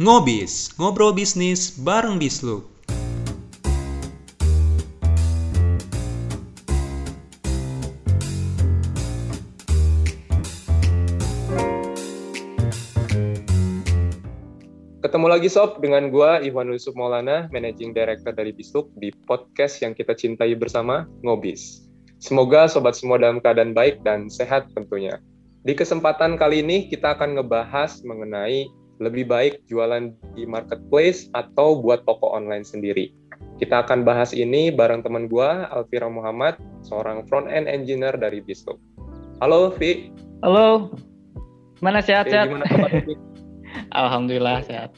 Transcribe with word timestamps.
Ngobis, 0.00 0.72
ngobrol 0.80 1.12
bisnis 1.12 1.76
bareng 1.76 2.16
Bislu. 2.16 2.64
Ketemu 15.04 15.26
lagi 15.28 15.52
Sob 15.52 15.84
dengan 15.84 16.08
gua 16.08 16.40
Iwan 16.40 16.72
Yusuf 16.72 16.96
Maulana, 16.96 17.52
Managing 17.52 17.92
Director 17.92 18.32
dari 18.32 18.56
Bisluk 18.56 18.88
di 18.96 19.12
podcast 19.28 19.84
yang 19.84 19.92
kita 19.92 20.16
cintai 20.16 20.56
bersama, 20.56 21.04
Ngobis. 21.20 21.84
Semoga 22.24 22.72
sobat 22.72 22.96
semua 22.96 23.20
dalam 23.20 23.36
keadaan 23.44 23.76
baik 23.76 24.00
dan 24.00 24.32
sehat 24.32 24.64
tentunya. 24.72 25.20
Di 25.60 25.76
kesempatan 25.76 26.40
kali 26.40 26.64
ini 26.64 26.88
kita 26.88 27.20
akan 27.20 27.36
ngebahas 27.36 28.00
mengenai 28.00 28.79
lebih 29.00 29.24
baik 29.24 29.64
jualan 29.64 30.12
di 30.36 30.44
marketplace 30.44 31.32
atau 31.32 31.80
buat 31.80 32.04
toko 32.04 32.36
online 32.36 32.62
sendiri. 32.62 33.16
Kita 33.56 33.84
akan 33.84 34.04
bahas 34.04 34.36
ini 34.36 34.68
bareng 34.68 35.00
teman 35.00 35.24
gua, 35.24 35.68
Alvira 35.72 36.08
Muhammad, 36.12 36.60
seorang 36.84 37.24
front-end 37.24 37.64
engineer 37.64 38.12
dari 38.20 38.44
Bisluk. 38.44 38.76
Halo, 39.40 39.72
Vi. 39.72 40.12
Halo. 40.44 40.92
Mana 41.80 42.04
sehat-sehat? 42.04 42.52
Gimana 42.52 42.68
kabar? 42.68 42.92
Alhamdulillah 44.04 44.60
sehat. 44.68 44.92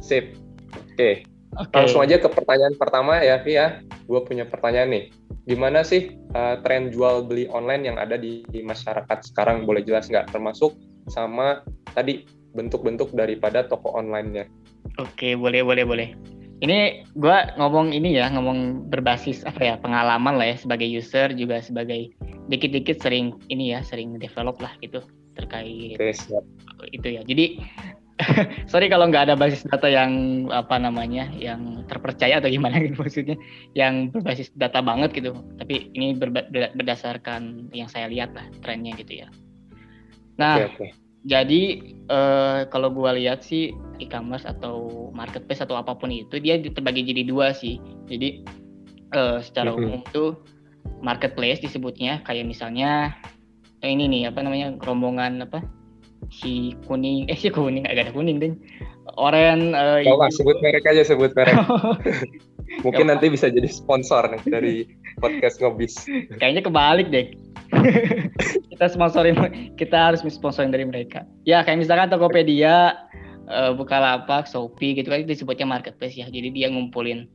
Sip. 0.00 0.36
Oke, 0.72 1.24
Oke. 1.60 1.76
langsung 1.76 2.00
aja 2.00 2.16
ke 2.16 2.28
pertanyaan 2.32 2.76
pertama 2.80 3.20
ya, 3.20 3.40
Vi 3.44 3.60
ya. 3.60 3.84
Gue 4.08 4.24
punya 4.24 4.48
pertanyaan 4.48 4.88
nih. 4.88 5.04
Gimana 5.44 5.84
sih 5.84 6.16
uh, 6.32 6.60
tren 6.64 6.88
jual 6.88 7.28
beli 7.28 7.44
online 7.52 7.92
yang 7.92 7.96
ada 8.00 8.16
di, 8.16 8.40
di 8.48 8.64
masyarakat 8.64 9.32
sekarang? 9.32 9.68
Boleh 9.68 9.84
jelas 9.84 10.08
nggak? 10.08 10.32
Termasuk 10.32 10.76
sama 11.08 11.64
tadi 11.92 12.39
bentuk-bentuk 12.54 13.12
daripada 13.14 13.66
toko 13.66 13.94
online-nya. 13.94 14.46
Oke, 14.98 15.38
boleh 15.38 15.62
boleh 15.62 15.84
boleh. 15.86 16.08
Ini 16.60 17.08
gua 17.16 17.56
ngomong 17.56 17.96
ini 17.96 18.20
ya, 18.20 18.28
ngomong 18.28 18.90
berbasis 18.92 19.48
apa 19.48 19.60
ya, 19.64 19.74
pengalaman 19.80 20.36
lah 20.36 20.52
ya 20.52 20.56
sebagai 20.60 20.84
user 20.84 21.32
juga 21.32 21.64
sebagai 21.64 22.12
dikit-dikit 22.52 23.00
sering 23.00 23.32
ini 23.48 23.72
ya, 23.72 23.80
sering 23.80 24.20
develop 24.20 24.60
lah 24.60 24.74
gitu 24.84 25.00
terkait 25.38 25.96
Oke, 25.96 26.12
siap. 26.12 26.44
itu 26.92 27.16
ya. 27.16 27.22
Jadi 27.24 27.64
sorry 28.70 28.92
kalau 28.92 29.08
nggak 29.08 29.32
ada 29.32 29.34
basis 29.40 29.64
data 29.64 29.88
yang 29.88 30.44
apa 30.52 30.76
namanya, 30.76 31.32
yang 31.32 31.80
terpercaya 31.88 32.36
atau 32.44 32.52
gimana 32.52 32.76
gitu 32.84 32.98
maksudnya, 33.00 33.40
yang 33.72 34.12
berbasis 34.12 34.52
data 34.52 34.84
banget 34.84 35.16
gitu. 35.16 35.32
Tapi 35.56 35.88
ini 35.96 36.12
berba- 36.12 36.50
berdasarkan 36.50 37.72
yang 37.72 37.88
saya 37.88 38.12
lihat 38.12 38.36
lah 38.36 38.44
trennya 38.60 38.92
gitu 39.00 39.24
ya. 39.24 39.28
Nah, 40.36 40.60
Oke, 40.60 40.76
oke. 40.76 40.86
Jadi 41.28 41.62
eh, 42.08 42.60
kalau 42.72 42.88
gua 42.88 43.12
lihat 43.12 43.44
sih 43.44 43.76
e-commerce 44.00 44.48
atau 44.48 45.08
marketplace 45.12 45.60
atau 45.60 45.76
apa 45.76 45.92
pun 45.92 46.08
itu 46.08 46.40
dia 46.40 46.56
terbagi 46.56 47.04
jadi 47.04 47.28
dua 47.28 47.52
sih. 47.52 47.76
Jadi 48.08 48.44
eh, 49.12 49.38
secara 49.44 49.76
umum 49.76 50.00
tuh 50.14 50.40
marketplace 51.04 51.60
disebutnya 51.60 52.24
kayak 52.24 52.48
misalnya 52.48 53.12
eh, 53.84 53.90
ini 53.92 54.08
nih 54.08 54.22
apa 54.32 54.40
namanya 54.40 54.76
rombongan 54.80 55.44
apa 55.44 55.60
si 56.28 56.76
kuning 56.84 57.28
eh 57.32 57.36
si 57.36 57.48
kuning 57.48 57.88
agak 57.88 58.08
ada 58.08 58.12
kuning 58.12 58.36
deh 58.40 58.52
oren 59.16 59.72
eh, 59.72 60.04
Tau 60.06 60.20
lah, 60.20 60.30
sebut 60.30 60.56
merek 60.62 60.86
aja, 60.86 61.02
sebut 61.02 61.32
merek. 61.34 61.56
Mungkin 62.86 63.10
nanti 63.10 63.26
bisa 63.26 63.50
jadi 63.50 63.66
sponsor 63.66 64.30
nih 64.30 64.42
dari 64.46 64.74
podcast 65.18 65.58
Ngobis. 65.58 66.06
Kayaknya 66.38 66.62
kebalik 66.62 67.08
deh. 67.10 67.26
Kita 68.74 68.86
sponsorin, 68.90 69.36
kita 69.78 69.96
harus 69.96 70.20
sponsorin 70.26 70.74
dari 70.74 70.84
mereka. 70.86 71.24
Ya 71.46 71.62
kayak 71.62 71.86
misalkan 71.86 72.10
Tokopedia, 72.10 73.06
eh, 73.46 73.72
Bukalapak, 73.74 74.50
Shopee 74.50 74.98
gitu 74.98 75.10
kan 75.10 75.22
itu 75.22 75.38
disebutnya 75.38 75.66
marketplace 75.66 76.18
ya. 76.18 76.26
Jadi 76.26 76.50
dia 76.50 76.68
ngumpulin 76.70 77.30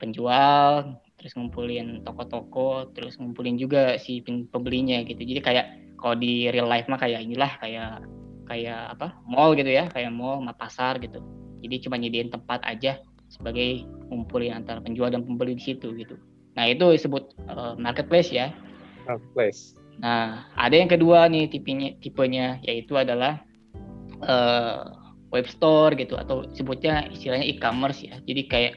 penjual, 0.00 0.96
terus 1.20 1.36
ngumpulin 1.36 2.00
toko-toko, 2.02 2.88
terus 2.96 3.20
ngumpulin 3.20 3.60
juga 3.60 4.00
si 4.00 4.24
pembelinya 4.24 5.04
gitu. 5.04 5.20
Jadi 5.20 5.40
kayak 5.44 5.66
kalau 6.00 6.16
di 6.16 6.48
real 6.48 6.66
life 6.66 6.88
mah 6.88 6.96
kayak 6.96 7.20
inilah 7.20 7.52
kayak 7.60 8.00
kayak 8.48 8.96
apa 8.96 9.14
mall 9.28 9.52
gitu 9.52 9.68
ya, 9.68 9.86
kayak 9.92 10.10
mall, 10.10 10.40
sama 10.40 10.56
pasar 10.56 10.96
gitu. 11.04 11.20
Jadi 11.60 11.84
cuma 11.84 12.00
nyediain 12.00 12.32
tempat 12.32 12.64
aja 12.64 12.96
sebagai 13.28 13.84
ngumpulin 14.08 14.56
antara 14.56 14.80
penjual 14.80 15.12
dan 15.12 15.22
pembeli 15.22 15.54
di 15.54 15.62
situ 15.62 15.92
gitu. 15.94 16.16
Nah 16.56 16.66
itu 16.66 16.96
disebut 16.96 17.36
eh, 17.46 17.74
marketplace 17.76 18.32
ya. 18.32 18.50
Marketplace. 19.16 19.74
Nah 20.00 20.46
ada 20.56 20.74
yang 20.74 20.88
kedua 20.90 21.26
nih 21.26 21.50
tipenya 21.50 21.98
tipenya 21.98 22.62
yaitu 22.64 22.94
adalah 22.96 23.42
eh, 24.22 24.80
web 25.30 25.46
store 25.46 25.94
gitu 25.98 26.18
atau 26.18 26.46
sebutnya 26.54 27.06
istilahnya 27.10 27.46
e-commerce 27.46 28.02
ya. 28.06 28.18
Jadi 28.24 28.42
kayak 28.46 28.74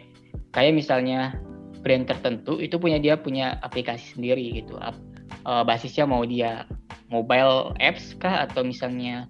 kayak 0.53 0.73
misalnya 0.73 1.37
brand 1.83 2.07
tertentu 2.07 2.57
itu 2.63 2.79
punya 2.79 2.97
dia 2.97 3.19
punya 3.19 3.59
aplikasi 3.61 4.15
sendiri 4.17 4.63
gitu. 4.63 4.77
Eh, 4.81 5.63
basisnya 5.65 6.07
mau 6.07 6.23
dia 6.23 6.65
mobile 7.11 7.75
apps 7.77 8.17
kah 8.17 8.49
atau 8.49 8.65
misalnya 8.65 9.27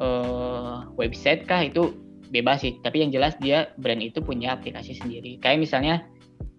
eh, 0.00 0.76
website 0.96 1.44
kah 1.44 1.64
itu 1.64 1.96
bebas 2.28 2.62
sih. 2.62 2.76
Tapi 2.84 3.02
yang 3.04 3.10
jelas 3.10 3.34
dia 3.40 3.72
brand 3.80 4.00
itu 4.00 4.20
punya 4.20 4.54
aplikasi 4.54 4.96
sendiri. 4.96 5.40
Kayak 5.40 5.64
misalnya 5.64 6.04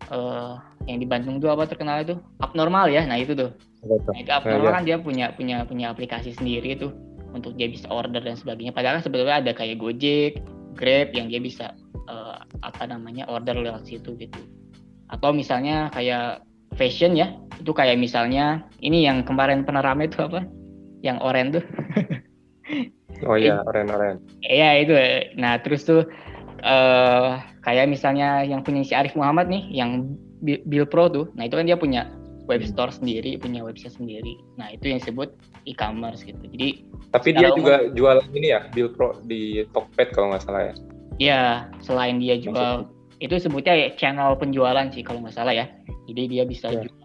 eh, 0.09 0.53
yang 0.89 0.97
di 0.97 1.07
Bandung 1.07 1.37
tuh 1.37 1.53
apa 1.53 1.69
terkenal 1.69 2.01
itu 2.01 2.17
abnormal 2.41 2.89
ya. 2.89 3.05
Nah 3.05 3.17
itu 3.21 3.37
tuh. 3.37 3.53
Nah, 3.85 4.17
itu 4.19 4.31
abnormal 4.33 4.71
kan 4.75 4.83
dia 4.83 4.97
punya 4.99 5.31
punya 5.33 5.63
punya 5.63 5.93
aplikasi 5.93 6.35
sendiri 6.35 6.75
tuh 6.75 6.91
untuk 7.31 7.53
dia 7.55 7.69
bisa 7.69 7.85
order 7.89 8.19
dan 8.19 8.35
sebagainya. 8.35 8.73
Padahal 8.73 8.99
kan 8.99 9.05
sebetulnya 9.05 9.37
ada 9.39 9.51
kayak 9.53 9.77
Gojek, 9.77 10.41
Grab 10.73 11.13
yang 11.13 11.29
dia 11.29 11.39
bisa 11.39 11.71
eh, 12.09 12.37
apa 12.65 12.83
namanya 12.89 13.29
order 13.29 13.55
lewat 13.57 13.85
situ 13.85 14.17
gitu. 14.17 14.39
Atau 15.09 15.33
misalnya 15.33 15.89
kayak 15.93 16.45
fashion 16.77 17.17
ya, 17.17 17.33
itu 17.57 17.73
kayak 17.73 17.97
misalnya 17.97 18.65
ini 18.81 19.05
yang 19.05 19.25
kemarin 19.25 19.65
pernah 19.65 19.81
rame 19.81 20.09
itu 20.09 20.21
apa? 20.21 20.45
Yang 21.01 21.17
oren 21.23 21.47
tuh. 21.53 21.65
Oh 23.25 23.35
iya, 23.35 23.61
oren-oren. 23.69 24.21
Iya 24.45 24.69
itu. 24.85 24.93
Nah 25.39 25.57
terus 25.59 25.83
tuh 25.83 26.05
eh 26.61 27.31
kayak 27.61 27.87
misalnya 27.87 28.43
yang 28.43 28.61
punya 28.61 28.83
si 28.83 28.93
Arif 28.93 29.15
Muhammad 29.15 29.47
nih, 29.47 29.63
yang 29.71 30.15
Bi- 30.39 30.63
Bill 30.63 30.87
Pro 30.87 31.07
tuh. 31.07 31.27
Nah 31.35 31.45
itu 31.45 31.55
kan 31.55 31.67
dia 31.67 31.75
punya 31.75 32.07
web 32.47 32.63
store 32.63 32.89
sendiri, 32.89 33.37
punya 33.37 33.61
website 33.61 33.93
sendiri. 33.93 34.39
Nah 34.55 34.71
itu 34.71 34.89
yang 34.89 34.97
disebut 34.97 35.29
e-commerce 35.67 36.23
gitu. 36.23 36.39
Jadi 36.49 36.83
Tapi 37.09 37.29
dia 37.33 37.49
umum- 37.49 37.59
juga 37.61 37.75
jual 37.93 38.17
ini 38.33 38.53
ya, 38.53 38.65
Bill 38.71 38.89
Pro 38.89 39.17
di 39.23 39.65
Tokped 39.69 40.13
kalau 40.13 40.33
nggak 40.33 40.43
salah 40.43 40.63
ya. 40.69 40.73
ya 41.19 41.41
selain 41.83 42.15
dia 42.23 42.39
jual 42.39 42.87
itu 43.19 43.35
sebutnya 43.35 43.75
ya 43.75 43.91
channel 43.99 44.31
penjualan 44.39 44.87
sih 44.95 45.03
kalau 45.03 45.19
nggak 45.19 45.35
salah 45.35 45.51
ya. 45.51 45.67
Jadi 46.07 46.21
dia 46.31 46.43
bisa 46.47 46.71
Ya. 46.71 46.87
ju- 46.87 46.95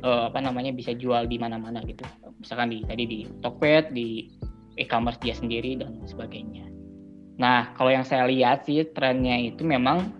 eh, 0.00 0.22
apa 0.32 0.40
namanya 0.40 0.72
bisa 0.72 0.96
jual 0.96 1.28
di 1.28 1.36
mana-mana 1.36 1.84
gitu. 1.84 2.02
Misalkan 2.40 2.72
di 2.72 2.80
tadi 2.88 3.04
di 3.04 3.18
Tokped, 3.44 3.92
di 3.92 4.32
e-commerce 4.80 5.20
dia 5.20 5.36
sendiri 5.36 5.76
dan 5.76 6.00
sebagainya. 6.08 6.64
Nah 7.36 7.72
kalau 7.76 7.92
yang 7.92 8.04
saya 8.04 8.24
lihat 8.28 8.64
sih 8.64 8.84
trennya 8.92 9.36
itu 9.36 9.62
memang 9.64 10.12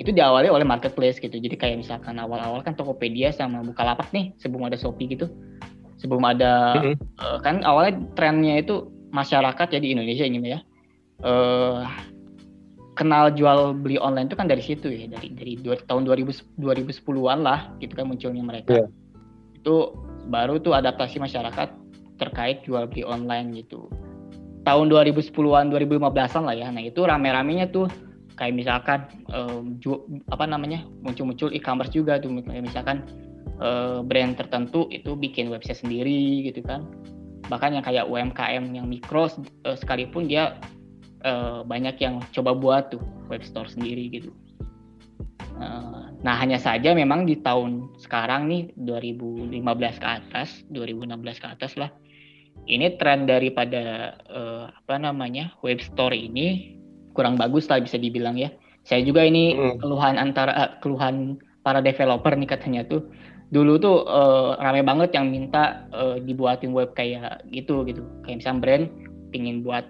itu 0.00 0.08
diawali 0.08 0.48
oleh 0.48 0.64
marketplace 0.64 1.20
gitu. 1.20 1.36
Jadi 1.36 1.54
kayak 1.58 1.84
misalkan 1.84 2.16
awal-awal 2.16 2.64
kan 2.64 2.72
Tokopedia 2.72 3.30
sama 3.30 3.60
Bukalapak 3.60 4.08
nih 4.10 4.32
sebelum 4.40 4.66
ada 4.66 4.78
Shopee 4.78 5.12
gitu. 5.12 5.28
Sebelum 6.00 6.24
ada 6.24 6.74
eh, 6.82 7.38
kan 7.44 7.62
awalnya 7.62 8.00
trennya 8.18 8.58
itu 8.58 8.88
masyarakat 9.12 9.68
ya 9.76 9.78
di 9.78 9.92
Indonesia 9.92 10.24
ini 10.24 10.38
ya. 10.42 10.60
eh 11.22 11.86
kenal 12.92 13.32
jual 13.32 13.72
beli 13.72 13.96
online 13.96 14.28
itu 14.28 14.36
kan 14.36 14.50
dari 14.50 14.60
situ 14.60 14.92
ya 14.92 15.08
dari 15.08 15.32
dari 15.32 15.52
dua, 15.56 15.80
tahun 15.88 16.04
2000 16.04 16.60
2010-an 16.60 17.40
lah 17.40 17.72
gitu 17.80 17.92
kan 17.94 18.08
munculnya 18.08 18.44
mereka. 18.44 18.82
Iya. 18.82 18.86
Itu 19.56 19.96
baru 20.28 20.60
tuh 20.60 20.76
adaptasi 20.76 21.22
masyarakat 21.22 21.68
terkait 22.20 22.62
jual 22.66 22.84
beli 22.90 23.02
online 23.06 23.54
gitu. 23.64 23.88
Tahun 24.62 24.86
2010-an 24.86 25.74
2015-an 25.74 26.42
lah 26.46 26.54
ya. 26.54 26.70
Nah, 26.70 26.82
itu 26.82 27.02
rame-ramenya 27.02 27.74
tuh 27.74 27.90
kayak 28.38 28.54
misalkan 28.54 29.00
ju- 29.82 30.06
apa 30.30 30.46
namanya? 30.46 30.86
muncul-muncul 31.02 31.50
e-commerce 31.50 31.92
juga 31.92 32.22
tuh 32.22 32.30
misalkan 32.30 33.02
eh, 33.58 34.00
brand 34.06 34.38
tertentu 34.38 34.86
itu 34.94 35.18
bikin 35.18 35.50
website 35.50 35.82
sendiri 35.82 36.46
gitu 36.46 36.62
kan. 36.62 36.86
Bahkan 37.50 37.74
yang 37.74 37.84
kayak 37.84 38.06
UMKM 38.06 38.70
yang 38.72 38.86
mikro 38.86 39.26
eh, 39.66 39.76
sekalipun 39.76 40.30
dia 40.30 40.56
eh, 41.26 41.60
banyak 41.66 41.98
yang 41.98 42.22
coba 42.30 42.54
buat 42.54 42.94
tuh 42.94 43.02
web 43.26 43.42
store 43.42 43.66
sendiri 43.66 44.08
gitu. 44.10 44.30
Nah 46.22 46.34
hanya 46.38 46.58
saja 46.58 46.90
memang 46.90 47.22
di 47.22 47.38
tahun 47.38 47.90
sekarang 47.98 48.50
nih 48.50 48.62
2015 48.82 50.02
ke 50.02 50.06
atas, 50.06 50.62
2016 50.74 51.42
ke 51.42 51.46
atas 51.46 51.72
lah, 51.78 51.90
ini 52.66 52.94
tren 52.98 53.26
daripada 53.26 54.14
eh, 54.30 54.64
apa 54.70 54.94
namanya 54.98 55.54
web 55.62 55.82
store 55.82 56.14
ini 56.14 56.78
kurang 57.12 57.36
bagus 57.36 57.66
lah 57.68 57.82
bisa 57.82 57.98
dibilang 57.98 58.38
ya. 58.38 58.50
Saya 58.82 59.06
juga 59.06 59.22
ini 59.22 59.54
Mm. 59.54 59.78
keluhan 59.78 60.18
antara 60.18 60.52
eh, 60.54 60.70
keluhan 60.82 61.38
para 61.62 61.78
developer 61.78 62.34
nih 62.34 62.50
katanya 62.50 62.82
tuh 62.86 63.06
dulu 63.52 63.78
tuh 63.78 63.96
eh, 64.06 64.50
rame 64.58 64.82
banget 64.82 65.14
yang 65.14 65.30
minta 65.30 65.86
eh, 65.94 66.18
dibuatin 66.22 66.74
web 66.74 66.94
kayak 66.94 67.46
gitu 67.50 67.86
gitu 67.86 68.02
kayak 68.26 68.42
misalnya 68.42 68.60
brand 68.62 68.84
pingin 69.32 69.64
buat 69.64 69.88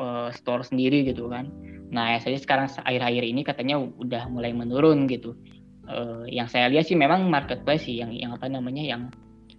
uh, 0.00 0.28
store 0.32 0.66
sendiri 0.66 1.06
gitu 1.06 1.28
kan. 1.30 1.48
Nah, 1.94 2.18
saya 2.18 2.36
sekarang 2.36 2.66
akhir-akhir 2.66 3.24
ini 3.24 3.40
katanya 3.46 3.78
udah 3.78 4.26
mulai 4.26 4.50
menurun 4.50 5.06
gitu. 5.06 5.38
Uh, 5.86 6.26
yang 6.26 6.50
saya 6.50 6.66
lihat 6.66 6.90
sih 6.90 6.98
memang 6.98 7.30
marketplace 7.30 7.86
sih 7.86 8.02
yang 8.02 8.10
yang 8.10 8.34
apa 8.34 8.50
namanya 8.50 8.82
yang 8.82 9.06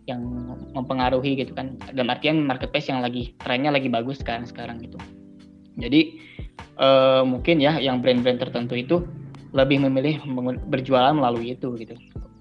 yang 0.08 0.24
mempengaruhi 0.72 1.36
gitu 1.36 1.52
kan. 1.54 1.76
Dalam 1.92 2.10
artian 2.10 2.48
marketplace 2.48 2.88
yang 2.88 3.04
lagi 3.04 3.36
trennya 3.44 3.76
lagi 3.76 3.92
bagus 3.92 4.24
sekarang 4.24 4.48
sekarang 4.48 4.80
gitu. 4.80 4.98
Jadi 5.78 6.18
uh, 6.80 7.22
mungkin 7.28 7.60
ya 7.60 7.78
yang 7.78 8.00
brand-brand 8.00 8.42
tertentu 8.42 8.74
itu 8.74 9.04
lebih 9.52 9.84
memilih 9.84 10.24
berjualan 10.72 11.14
melalui 11.14 11.54
itu 11.54 11.76
gitu, 11.78 11.94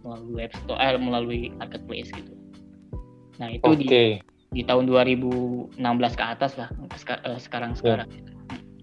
melalui 0.07 0.47
web 0.47 0.53
store, 0.63 0.79
eh, 0.79 0.97
melalui 0.97 1.41
marketplace 1.59 2.11
gitu. 2.15 2.33
Nah 3.43 3.53
itu 3.53 3.67
okay. 3.67 4.23
di 4.23 4.63
di 4.63 4.63
tahun 4.63 4.89
2016 4.89 5.77
ke 6.17 6.25
atas 6.25 6.55
lah 6.57 6.71
eh, 6.71 7.39
sekarang 7.43 7.75
sekarang. 7.75 8.09
Ya. 8.09 8.23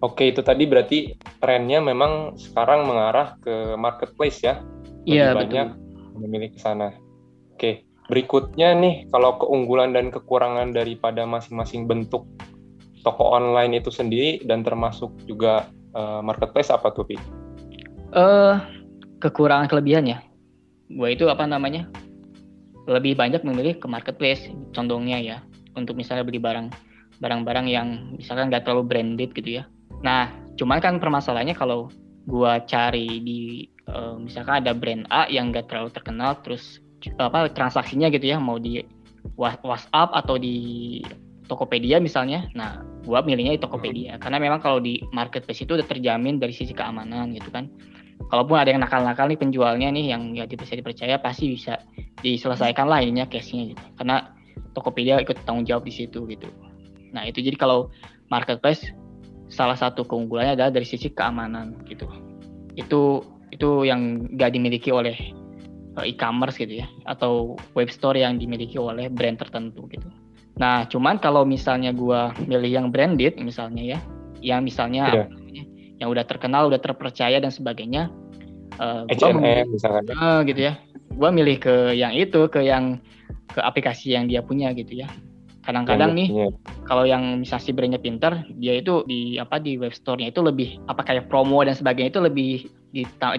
Oke 0.04 0.36
itu 0.36 0.44
tadi 0.44 0.68
berarti 0.68 1.16
trennya 1.40 1.80
memang 1.80 2.36
sekarang 2.36 2.84
mengarah 2.84 3.40
ke 3.40 3.80
marketplace 3.80 4.44
ya? 4.44 4.60
Iya 5.08 5.32
banyak 5.36 5.72
betul. 5.72 6.20
memilih 6.20 6.52
ke 6.52 6.60
sana. 6.60 6.92
Oke 7.56 7.88
berikutnya 8.12 8.76
nih 8.76 9.08
kalau 9.12 9.40
keunggulan 9.40 9.96
dan 9.96 10.12
kekurangan 10.12 10.76
daripada 10.76 11.24
masing-masing 11.24 11.88
bentuk 11.88 12.28
toko 13.04 13.36
online 13.36 13.80
itu 13.80 13.92
sendiri 13.92 14.44
dan 14.48 14.64
termasuk 14.64 15.12
juga 15.28 15.68
uh, 15.96 16.24
marketplace 16.24 16.72
apa 16.72 16.92
tuh 16.92 17.04
Pi? 17.08 17.16
Uh, 18.14 18.60
kekurangan 19.20 19.68
kelebihannya, 19.68 20.22
gue 20.92 21.10
itu 21.12 21.26
apa 21.28 21.48
namanya 21.48 21.90
lebih 22.84 23.16
banyak 23.16 23.42
memilih 23.48 23.80
ke 23.80 23.88
marketplace 23.88 24.52
condongnya 24.76 25.20
ya 25.20 25.38
untuk 25.80 25.96
misalnya 25.96 26.28
beli 26.28 26.40
barang 26.40 26.68
barang-barang 27.24 27.66
yang 27.72 27.88
misalkan 28.20 28.52
nggak 28.52 28.68
terlalu 28.68 28.84
branded 28.84 29.32
gitu 29.32 29.64
ya. 29.64 29.64
Nah, 30.04 30.28
cuman 30.60 30.84
kan 30.84 31.00
permasalahannya 31.00 31.56
kalau 31.56 31.88
gua 32.28 32.60
cari 32.68 33.24
di 33.24 33.40
uh, 33.88 34.20
misalkan 34.20 34.60
ada 34.60 34.76
brand 34.76 35.08
A 35.08 35.32
yang 35.32 35.56
nggak 35.56 35.72
terlalu 35.72 35.96
terkenal, 35.96 36.36
terus 36.44 36.83
apa 37.20 37.52
transaksinya 37.52 38.08
gitu 38.14 38.32
ya 38.32 38.38
mau 38.40 38.56
di 38.60 38.84
WhatsApp 39.40 40.12
atau 40.14 40.36
di 40.36 41.00
Tokopedia 41.48 42.00
misalnya, 42.00 42.48
nah 42.56 42.80
gua 43.04 43.20
milihnya 43.20 43.60
di 43.60 43.62
Tokopedia 43.62 44.16
karena 44.16 44.40
memang 44.40 44.64
kalau 44.64 44.80
di 44.80 45.04
marketplace 45.12 45.68
itu 45.68 45.76
udah 45.76 45.84
terjamin 45.84 46.40
dari 46.40 46.56
sisi 46.56 46.72
keamanan 46.72 47.36
gitu 47.36 47.52
kan. 47.52 47.68
Kalaupun 48.32 48.56
ada 48.56 48.72
yang 48.72 48.80
nakal-nakal 48.80 49.28
nih 49.28 49.36
penjualnya 49.36 49.92
nih 49.92 50.16
yang 50.16 50.32
nggak 50.32 50.56
bisa 50.56 50.80
dipercaya 50.80 51.20
pasti 51.20 51.52
bisa 51.52 51.84
diselesaikan 52.24 52.88
lah 52.88 53.04
ininya 53.04 53.28
case-nya 53.28 53.76
gitu. 53.76 53.84
Karena 54.00 54.32
Tokopedia 54.74 55.20
ikut 55.20 55.44
tanggung 55.44 55.68
jawab 55.68 55.84
di 55.84 55.94
situ 55.94 56.24
gitu. 56.32 56.48
Nah 57.12 57.28
itu 57.28 57.44
jadi 57.44 57.60
kalau 57.60 57.92
marketplace 58.32 58.90
salah 59.52 59.78
satu 59.78 60.08
keunggulannya 60.08 60.58
adalah 60.58 60.72
dari 60.72 60.88
sisi 60.88 61.12
keamanan 61.12 61.78
gitu. 61.86 62.08
Itu 62.80 63.22
itu 63.54 63.86
yang 63.86 64.26
gak 64.34 64.58
dimiliki 64.58 64.90
oleh 64.90 65.14
eh, 65.14 65.43
e-commerce 66.01 66.57
gitu 66.57 66.81
ya 66.81 66.88
atau 67.06 67.54
web 67.78 67.94
store 67.94 68.18
yang 68.18 68.42
dimiliki 68.42 68.81
oleh 68.81 69.13
brand 69.13 69.38
tertentu 69.38 69.86
gitu. 69.94 70.10
Nah 70.57 70.90
cuman 70.90 71.22
kalau 71.22 71.45
misalnya 71.45 71.94
gua 71.94 72.34
milih 72.50 72.69
yang 72.69 72.88
branded 72.90 73.38
misalnya 73.38 73.98
ya, 73.98 74.00
yang 74.42 74.66
misalnya 74.66 75.13
yeah. 75.13 75.28
yang 76.01 76.10
udah 76.10 76.25
terkenal, 76.25 76.69
udah 76.74 76.81
terpercaya 76.81 77.38
dan 77.38 77.54
sebagainya, 77.54 78.10
uh, 78.81 79.06
gua 79.06 79.30
memilih, 79.38 79.66
misalkan, 79.69 80.04
uh, 80.18 80.42
gitu 80.45 80.62
ya, 80.74 80.74
gua 81.13 81.30
milih 81.30 81.62
ke 81.62 81.94
yang 81.94 82.13
itu, 82.18 82.50
ke 82.50 82.66
yang 82.66 82.98
ke 83.54 83.62
aplikasi 83.62 84.18
yang 84.18 84.25
dia 84.25 84.42
punya 84.42 84.74
gitu 84.74 85.06
ya. 85.06 85.10
Kadang-kadang 85.63 86.12
nih 86.12 86.28
kalau 86.84 87.07
yang 87.07 87.39
misalnya 87.39 87.63
si 87.63 87.72
brandnya 87.72 87.96
pinter 87.96 88.36
dia 88.60 88.84
itu 88.84 89.07
di 89.07 89.39
apa 89.39 89.63
di 89.63 89.80
web 89.80 89.96
store-nya 89.96 90.28
itu 90.28 90.44
lebih 90.44 90.75
apa 90.92 91.07
kayak 91.07 91.31
promo 91.31 91.63
dan 91.63 91.72
sebagainya 91.72 92.12
itu 92.12 92.19
lebih 92.19 92.51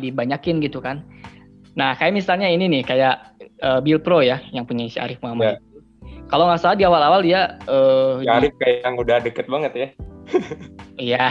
dibanyakin 0.00 0.56
gitu 0.64 0.80
kan 0.80 1.04
nah 1.74 1.94
kayak 1.98 2.14
misalnya 2.14 2.48
ini 2.50 2.70
nih 2.70 2.82
kayak 2.86 3.34
uh, 3.62 3.82
Bill 3.82 3.98
Pro 3.98 4.22
ya 4.22 4.38
yang 4.54 4.66
punya 4.66 4.86
si 4.86 4.98
Arif 4.98 5.18
Muhammad 5.20 5.58
yeah. 5.58 6.22
kalau 6.30 6.46
nggak 6.46 6.62
salah 6.62 6.78
di 6.78 6.86
awal-awal 6.86 7.20
dia 7.22 7.58
uh, 7.66 8.22
ya, 8.22 8.38
Arif 8.38 8.54
kayak 8.62 8.86
yang 8.86 8.94
udah 8.98 9.16
deket 9.22 9.46
banget 9.50 9.72
ya 9.74 9.88
iya 11.10 11.24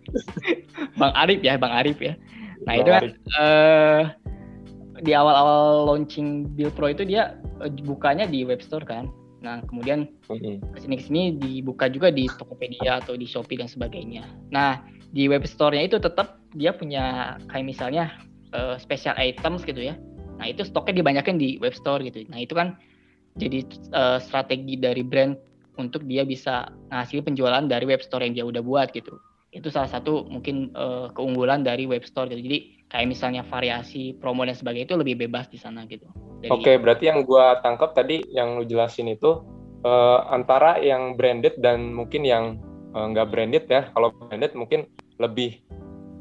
Bang 1.00 1.12
Arif 1.16 1.40
ya 1.40 1.56
Bang 1.56 1.72
Arif 1.72 1.98
ya 1.98 2.14
nah 2.64 2.76
Bang 2.76 2.80
itu 2.80 2.90
kan 2.92 3.02
uh, 3.40 4.00
di 5.04 5.12
awal-awal 5.12 5.84
launching 5.84 6.48
Bill 6.56 6.72
Pro 6.72 6.88
itu 6.88 7.04
dia 7.04 7.36
uh, 7.60 7.70
bukanya 7.84 8.24
di 8.24 8.42
web 8.48 8.64
store 8.64 8.88
kan. 8.88 9.12
Nah, 9.44 9.60
kemudian 9.68 10.08
ke 10.24 10.78
sini 10.80 10.96
ke 10.96 11.04
sini 11.04 11.22
dibuka 11.36 11.92
juga 11.92 12.08
di 12.08 12.24
Tokopedia 12.24 13.04
atau 13.04 13.12
di 13.12 13.28
Shopee 13.28 13.60
dan 13.60 13.68
sebagainya. 13.68 14.24
Nah, 14.48 14.80
di 15.12 15.28
web 15.28 15.44
store-nya 15.44 15.84
itu 15.84 16.00
tetap 16.00 16.40
dia 16.56 16.72
punya 16.72 17.36
kayak 17.52 17.68
misalnya 17.68 18.08
uh, 18.54 18.78
special 18.78 19.12
items 19.18 19.66
gitu 19.66 19.92
ya. 19.92 19.98
Nah, 20.38 20.50
itu 20.50 20.62
stoknya 20.66 21.02
dibanyakin 21.02 21.36
di 21.36 21.58
web 21.58 21.74
store 21.74 22.02
gitu. 22.06 22.22
Nah, 22.30 22.40
itu 22.42 22.54
kan 22.54 22.78
jadi 23.34 23.66
uh, 23.92 24.18
strategi 24.22 24.78
dari 24.78 25.02
brand 25.02 25.34
untuk 25.74 26.06
dia 26.06 26.22
bisa 26.22 26.70
ngasih 26.94 27.26
penjualan 27.26 27.66
dari 27.66 27.84
web 27.84 27.98
store 27.98 28.22
yang 28.22 28.34
dia 28.34 28.46
udah 28.46 28.62
buat 28.62 28.94
gitu. 28.94 29.18
Itu 29.50 29.70
salah 29.70 29.90
satu 29.90 30.26
mungkin 30.26 30.70
uh, 30.74 31.10
keunggulan 31.14 31.66
dari 31.66 31.86
web 31.86 32.06
store 32.06 32.30
gitu. 32.30 32.42
Jadi 32.42 32.58
kayak 32.90 33.10
misalnya 33.10 33.42
variasi 33.46 34.14
promo 34.18 34.46
dan 34.46 34.54
sebagainya 34.54 34.94
itu 34.94 34.98
lebih 34.98 35.14
bebas 35.26 35.50
di 35.50 35.58
sana 35.58 35.82
gitu. 35.90 36.06
Oke, 36.50 36.62
okay, 36.62 36.74
berarti 36.78 37.10
yang 37.10 37.26
gua 37.26 37.58
tangkap 37.64 37.96
tadi 37.96 38.22
yang 38.30 38.60
lu 38.60 38.66
jelasin 38.66 39.10
itu 39.10 39.42
uh, 39.82 40.30
antara 40.30 40.78
yang 40.78 41.18
branded 41.18 41.58
dan 41.58 41.90
mungkin 41.90 42.22
yang 42.22 42.58
nggak 42.94 43.34
branded 43.34 43.66
ya. 43.66 43.90
Kalau 43.90 44.14
branded 44.14 44.54
mungkin 44.54 44.86
lebih 45.18 45.58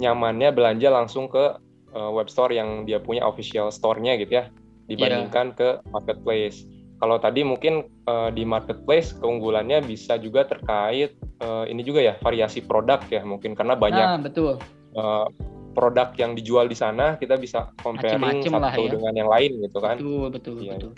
nyamannya 0.02 0.50
belanja 0.50 0.90
langsung 0.90 1.30
ke 1.30 1.62
uh, 1.94 2.12
web 2.12 2.28
store 2.28 2.54
yang 2.54 2.84
dia 2.84 3.00
punya 3.00 3.24
official 3.24 3.70
store-nya 3.70 4.18
gitu 4.20 4.44
ya 4.44 4.46
dibandingkan 4.92 5.56
yeah. 5.56 5.58
ke 5.58 5.68
marketplace. 5.90 6.68
Kalau 7.00 7.20
tadi 7.20 7.44
mungkin 7.44 7.88
uh, 8.08 8.32
di 8.32 8.48
marketplace 8.48 9.16
keunggulannya 9.20 9.84
bisa 9.84 10.16
juga 10.20 10.48
terkait 10.48 11.16
uh, 11.44 11.68
ini 11.68 11.84
juga 11.84 12.00
ya 12.00 12.14
variasi 12.20 12.64
produk 12.64 13.04
ya 13.12 13.24
mungkin 13.28 13.56
karena 13.56 13.76
banyak 13.76 14.08
nah, 14.08 14.20
betul. 14.20 14.60
Uh, 14.96 15.28
produk 15.74 16.14
yang 16.16 16.38
dijual 16.38 16.70
di 16.70 16.78
sana 16.78 17.18
kita 17.18 17.36
bisa 17.36 17.74
comparing 17.82 18.22
Macem 18.22 18.54
-macem 18.54 18.72
satu 18.72 18.84
ya. 18.88 18.92
dengan 18.94 19.14
yang 19.18 19.30
lain 19.30 19.52
gitu 19.66 19.78
kan 19.82 19.98
betul 19.98 20.26
betul 20.30 20.56
iya. 20.62 20.78
betul 20.78 20.92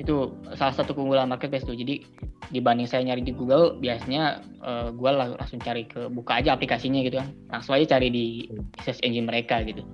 itu 0.00 0.32
salah 0.56 0.72
satu 0.72 0.96
keunggulan 0.96 1.28
marketplace 1.28 1.68
tuh. 1.68 1.76
Jadi 1.76 2.00
dibanding 2.48 2.88
saya 2.88 3.04
nyari 3.04 3.20
di 3.20 3.36
Google 3.36 3.76
biasanya 3.76 4.40
uh, 4.64 4.88
eh, 4.88 4.96
gue 4.96 5.10
langsung 5.12 5.60
cari 5.60 5.84
ke 5.84 6.08
buka 6.08 6.40
aja 6.40 6.56
aplikasinya 6.56 7.04
gitu 7.04 7.20
kan. 7.20 7.28
Langsung 7.52 7.76
aja 7.76 7.96
cari 7.96 8.08
di 8.08 8.48
search 8.80 9.04
engine 9.04 9.28
mereka 9.28 9.60
gitu. 9.62 9.84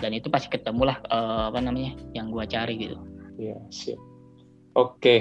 Dan 0.00 0.16
itu 0.16 0.32
pasti 0.32 0.48
ketemu 0.48 0.88
lah 0.88 0.96
uh, 1.12 1.52
apa 1.52 1.60
namanya 1.60 1.92
yang 2.16 2.32
gue 2.32 2.44
cari 2.48 2.74
gitu. 2.80 2.96
Iya 3.36 3.60
siap 3.68 4.00
oke. 4.74 5.16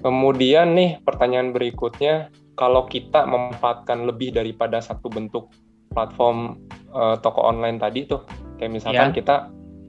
Kemudian 0.00 0.72
nih 0.72 0.90
pertanyaan 1.04 1.52
berikutnya 1.52 2.32
kalau 2.56 2.88
kita 2.88 3.28
memanfaatkan 3.28 4.08
lebih 4.08 4.32
daripada 4.32 4.80
satu 4.80 5.12
bentuk 5.12 5.52
platform 5.92 6.56
uh, 6.96 7.20
toko 7.20 7.44
online 7.44 7.76
tadi 7.76 8.08
tuh 8.08 8.24
kayak 8.56 8.80
misalkan 8.80 9.12
yeah. 9.12 9.16
kita 9.16 9.36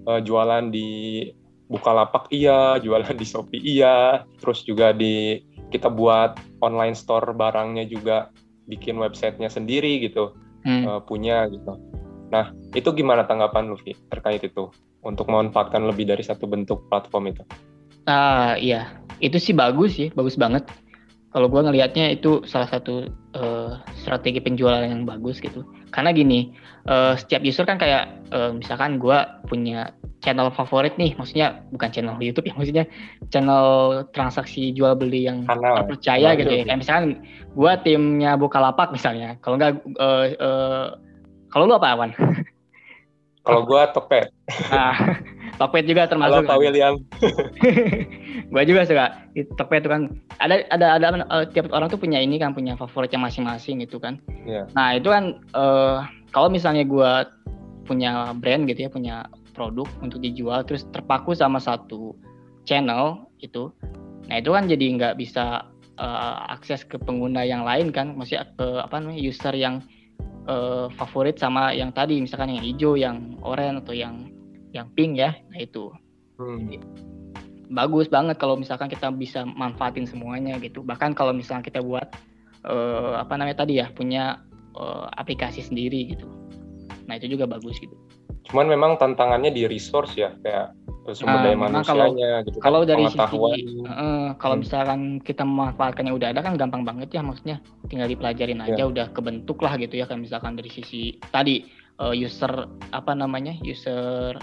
uh, 0.07 0.19
jualan 0.19 0.67
di 0.67 1.29
Bukalapak 1.71 2.27
iya, 2.35 2.75
jualan 2.83 3.15
di 3.15 3.23
Shopee 3.23 3.63
iya, 3.63 4.27
terus 4.43 4.67
juga 4.67 4.91
di 4.91 5.39
kita 5.71 5.87
buat 5.87 6.35
online 6.59 6.93
store 6.93 7.31
barangnya 7.31 7.87
juga 7.87 8.27
bikin 8.67 8.99
websitenya 8.99 9.47
sendiri 9.47 10.03
gitu 10.03 10.35
hmm. 10.67 10.83
uh, 10.83 11.01
punya 11.01 11.47
gitu. 11.47 11.79
Nah 12.27 12.51
itu 12.75 12.91
gimana 12.91 13.23
tanggapan 13.23 13.71
Luffy 13.71 13.95
terkait 14.11 14.43
itu 14.43 14.67
untuk 15.01 15.31
memanfaatkan 15.31 15.87
lebih 15.87 16.11
dari 16.11 16.21
satu 16.21 16.43
bentuk 16.43 16.83
platform 16.91 17.31
itu? 17.31 17.43
Ah 18.03 18.11
uh, 18.11 18.51
iya 18.59 18.91
itu 19.23 19.39
sih 19.39 19.55
bagus 19.55 19.95
sih 19.95 20.11
bagus 20.11 20.35
banget 20.35 20.67
kalau 21.31 21.47
gue 21.47 21.61
ngelihatnya 21.63 22.11
itu 22.11 22.43
salah 22.43 22.67
satu 22.67 23.07
uh, 23.39 23.79
strategi 23.95 24.43
penjualan 24.43 24.83
yang 24.83 25.07
bagus 25.07 25.39
gitu 25.39 25.63
karena 25.95 26.11
gini 26.11 26.51
uh, 26.87 27.15
setiap 27.15 27.43
user 27.43 27.63
kan 27.63 27.79
kayak 27.79 28.11
uh, 28.35 28.51
misalkan 28.51 28.99
gue 28.99 29.15
punya 29.47 29.95
channel 30.19 30.51
favorit 30.53 30.93
nih 30.99 31.15
maksudnya 31.15 31.63
bukan 31.71 31.89
channel 31.89 32.19
YouTube 32.19 32.51
ya 32.51 32.53
maksudnya 32.53 32.85
channel 33.31 33.65
transaksi 34.11 34.75
jual 34.75 34.93
beli 34.99 35.25
yang 35.25 35.47
Kanal. 35.47 35.81
terpercaya 35.81 36.35
gitu 36.35 36.51
ya 36.51 36.63
kayak 36.67 36.79
misalkan 36.83 37.23
gue 37.51 37.71
timnya 37.83 38.35
Bukalapak 38.35 38.91
misalnya 38.91 39.39
kalau 39.39 39.55
nggak 39.55 39.81
uh, 39.97 40.25
uh, 40.37 40.87
kalau 41.51 41.67
lu 41.67 41.75
apa 41.75 41.93
Awan? 41.93 42.11
Kalau 43.43 43.61
gue 43.67 43.81
Tokped. 43.91 44.31
Nah, 44.71 44.95
Tokped 45.61 45.85
juga 45.85 46.09
termasuk. 46.09 46.41
Halo 46.41 46.49
Pak 46.49 46.57
William. 46.57 46.97
gue 48.51 48.63
juga 48.65 48.81
suka 48.89 49.05
di 49.37 49.45
Tokped 49.45 49.85
itu 49.85 49.89
kan 49.93 50.09
ada 50.41 50.65
ada 50.73 50.97
ada 50.97 51.07
uh, 51.29 51.45
tiap 51.45 51.69
orang 51.69 51.85
tuh 51.85 52.01
punya 52.01 52.17
ini 52.17 52.41
kan 52.41 52.57
punya 52.57 52.73
favoritnya 52.73 53.21
masing-masing 53.21 53.85
gitu 53.85 54.01
kan. 54.01 54.17
Yeah. 54.41 54.65
Nah 54.73 54.97
itu 54.97 55.13
kan 55.13 55.37
uh, 55.53 56.01
kalau 56.33 56.49
misalnya 56.49 56.81
gue 56.81 57.11
punya 57.85 58.33
brand 58.41 58.65
gitu 58.65 58.89
ya 58.89 58.89
punya 58.89 59.29
produk 59.53 59.85
untuk 60.01 60.17
dijual 60.25 60.65
terus 60.65 60.89
terpaku 60.89 61.37
sama 61.37 61.61
satu 61.61 62.17
channel 62.65 63.29
itu, 63.43 63.69
nah 64.31 64.39
itu 64.39 64.53
kan 64.53 64.69
jadi 64.69 64.85
nggak 64.95 65.13
bisa 65.19 65.67
uh, 65.99 66.35
akses 66.49 66.87
ke 66.87 66.95
pengguna 66.95 67.43
yang 67.43 67.67
lain 67.67 67.91
kan, 67.91 68.15
maksudnya 68.15 68.47
ke 68.55 68.79
apa 68.79 69.01
namanya 69.01 69.19
user 69.19 69.51
yang 69.51 69.83
uh, 70.47 70.87
favorit 70.95 71.35
sama 71.35 71.75
yang 71.75 71.91
tadi 71.91 72.21
misalkan 72.21 72.55
yang 72.55 72.63
hijau, 72.63 72.95
yang 72.95 73.35
oranye 73.43 73.81
atau 73.81 73.91
yang 73.91 74.30
yang 74.71 74.87
pink 74.95 75.19
ya, 75.19 75.35
nah 75.51 75.59
itu. 75.59 75.91
Hmm. 76.39 76.79
Bagus 77.71 78.11
banget 78.11 78.35
kalau 78.35 78.59
misalkan 78.59 78.91
kita 78.91 79.11
bisa 79.15 79.47
manfaatin 79.47 80.03
semuanya 80.03 80.59
gitu. 80.59 80.83
Bahkan 80.83 81.15
kalau 81.15 81.31
misalnya 81.31 81.63
kita 81.63 81.79
buat 81.79 82.11
uh, 82.67 83.19
apa 83.19 83.39
namanya 83.39 83.63
tadi 83.63 83.79
ya 83.79 83.87
punya 83.91 84.43
uh, 84.75 85.07
aplikasi 85.15 85.63
sendiri 85.63 86.15
gitu. 86.15 86.27
Nah 87.07 87.15
itu 87.15 87.31
juga 87.31 87.47
bagus 87.47 87.79
gitu. 87.79 87.95
Cuman 88.51 88.67
memang 88.67 88.99
tantangannya 88.99 89.55
di 89.55 89.63
resource 89.69 90.19
ya 90.19 90.35
kayak 90.43 90.75
sumber 91.09 91.33
nah, 91.33 91.43
daya 91.49 91.57
manusianya 91.57 91.89
kalau, 91.89 92.45
gitu 92.45 92.57
kan, 92.61 92.63
kalau 92.63 92.81
dari 92.85 93.03
sisi 93.09 93.37
uh, 93.89 94.29
kalau 94.37 94.55
hmm. 94.55 94.61
misalkan 94.61 94.99
kita 95.25 95.41
memanfaatkan 95.41 96.05
yang 96.05 96.15
udah 96.21 96.29
ada 96.29 96.41
kan 96.45 96.53
gampang 96.61 96.85
banget 96.85 97.09
ya 97.09 97.25
maksudnya 97.25 97.57
tinggal 97.89 98.05
dipelajarin 98.05 98.61
aja 98.61 98.85
yeah. 98.85 98.85
udah 98.85 99.09
kebentuk 99.09 99.57
lah 99.65 99.73
gitu 99.81 99.97
ya 99.97 100.05
kan 100.05 100.21
misalkan 100.21 100.53
dari 100.53 100.69
sisi 100.69 101.17
tadi 101.33 101.65
uh, 101.97 102.13
user 102.13 102.69
apa 102.93 103.17
namanya 103.17 103.57
user 103.65 104.37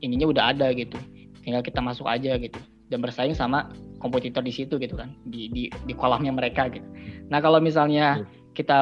ininya 0.00 0.26
udah 0.28 0.44
ada 0.52 0.72
gitu. 0.74 0.96
Tinggal 1.44 1.62
kita 1.62 1.80
masuk 1.80 2.08
aja 2.08 2.36
gitu. 2.36 2.58
Dan 2.86 3.02
bersaing 3.02 3.34
sama 3.34 3.70
kompetitor 3.98 4.42
di 4.42 4.52
situ 4.54 4.76
gitu 4.78 4.94
kan. 4.98 5.14
Di 5.28 5.48
di 5.50 5.68
di 5.70 5.94
kolamnya 5.94 6.34
mereka 6.34 6.68
gitu. 6.68 6.86
Nah 7.30 7.38
kalau 7.38 7.62
misalnya 7.62 8.22
yeah. 8.22 8.52
kita 8.56 8.78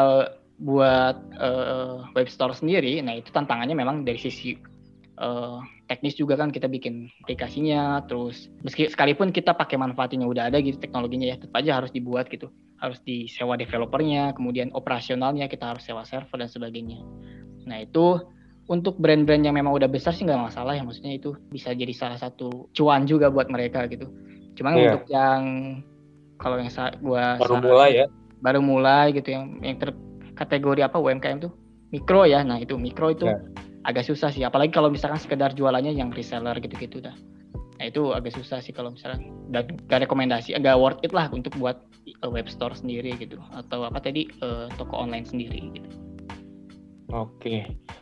buat 0.62 1.18
uh, 1.34 2.06
web 2.14 2.30
store 2.30 2.54
sendiri 2.54 3.02
nah 3.02 3.18
itu 3.18 3.26
tantangannya 3.34 3.74
memang 3.74 4.06
dari 4.06 4.22
sisi 4.22 4.54
uh, 5.18 5.58
teknis 5.90 6.16
juga 6.16 6.40
kan. 6.40 6.48
Kita 6.54 6.68
bikin 6.68 7.10
aplikasinya 7.24 8.04
terus 8.08 8.48
meski 8.64 8.88
sekalipun 8.88 9.30
kita 9.30 9.52
pakai 9.52 9.76
manfaatnya 9.76 10.24
udah 10.24 10.48
ada 10.48 10.58
gitu 10.60 10.80
teknologinya 10.80 11.30
ya 11.32 11.36
tetap 11.36 11.56
aja 11.60 11.80
harus 11.82 11.92
dibuat 11.92 12.28
gitu. 12.32 12.48
Harus 12.80 13.00
disewa 13.04 13.56
developernya 13.56 14.36
kemudian 14.36 14.68
operasionalnya 14.76 15.48
kita 15.48 15.72
harus 15.76 15.84
sewa 15.84 16.04
server 16.04 16.40
dan 16.40 16.50
sebagainya. 16.50 17.00
Nah 17.64 17.80
itu 17.80 18.20
untuk 18.68 18.96
brand-brand 18.96 19.44
yang 19.44 19.56
memang 19.56 19.76
udah 19.76 19.88
besar 19.88 20.16
sih 20.16 20.24
nggak 20.24 20.50
masalah 20.52 20.72
ya 20.72 20.82
maksudnya 20.82 21.14
itu 21.16 21.36
bisa 21.52 21.76
jadi 21.76 21.92
salah 21.92 22.16
satu 22.16 22.72
cuan 22.72 23.04
juga 23.04 23.28
buat 23.28 23.52
mereka 23.52 23.84
gitu. 23.92 24.08
Cuman 24.56 24.72
yeah. 24.76 24.82
untuk 24.88 25.04
yang 25.10 25.40
kalau 26.40 26.56
yang 26.60 26.70
sa 26.72 26.92
gua 26.98 27.36
baru 27.40 27.60
mulai 27.60 27.90
ya? 28.04 28.06
baru 28.40 28.60
mulai 28.60 29.12
gitu 29.12 29.32
yang 29.32 29.60
yang 29.60 29.76
ter 29.76 29.92
kategori 30.34 30.80
apa 30.84 30.96
UMKM 30.96 31.44
tuh 31.44 31.52
mikro 31.92 32.24
ya. 32.24 32.40
Nah 32.40 32.56
itu 32.58 32.74
mikro 32.80 33.12
itu 33.12 33.28
yeah 33.28 33.40
agak 33.84 34.04
susah 34.08 34.32
sih. 34.32 34.42
Apalagi 34.42 34.72
kalau 34.72 34.88
misalkan 34.88 35.20
sekedar 35.20 35.52
jualannya 35.52 35.92
yang 35.92 36.10
reseller 36.10 36.56
gitu-gitu 36.58 37.04
dah. 37.04 37.14
Nah 37.78 37.84
itu 37.84 38.16
agak 38.16 38.32
susah 38.32 38.64
sih 38.64 38.72
kalau 38.72 38.96
misalkan. 38.96 39.30
Dan 39.52 39.76
gak 39.86 40.08
rekomendasi 40.08 40.56
agak 40.56 40.74
worth 40.80 41.00
it 41.04 41.12
lah 41.12 41.28
untuk 41.30 41.52
buat 41.60 41.84
uh, 42.24 42.30
web 42.32 42.48
store 42.48 42.72
sendiri 42.74 43.14
gitu. 43.20 43.36
Atau 43.52 43.84
apa 43.84 44.00
tadi 44.00 44.26
uh, 44.40 44.66
toko 44.80 44.96
online 44.96 45.28
sendiri 45.28 45.70
gitu 45.76 46.03
oke. 47.12 47.54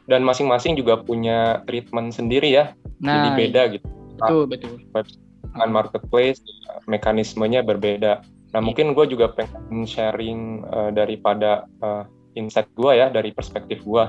Dan 0.06 0.22
masing-masing 0.26 0.78
juga 0.78 1.00
punya 1.00 1.62
treatment 1.66 2.14
sendiri 2.14 2.52
ya. 2.52 2.74
Nah, 3.02 3.14
jadi 3.14 3.30
beda 3.34 3.62
gitu. 3.78 3.86
Betul 4.18 4.42
betul. 4.46 4.74
Web 4.94 5.06
dengan 5.52 5.70
marketplace 5.72 6.40
mekanismenya 6.88 7.60
berbeda. 7.64 8.22
Nah 8.52 8.60
iya. 8.60 8.64
mungkin 8.64 8.92
gue 8.92 9.06
juga 9.08 9.32
pengen 9.32 9.84
sharing 9.84 10.64
uh, 10.68 10.90
daripada 10.92 11.68
uh, 11.84 12.04
insight 12.36 12.68
gue 12.76 12.92
ya 12.96 13.12
dari 13.12 13.32
perspektif 13.32 13.84
gue 13.84 14.04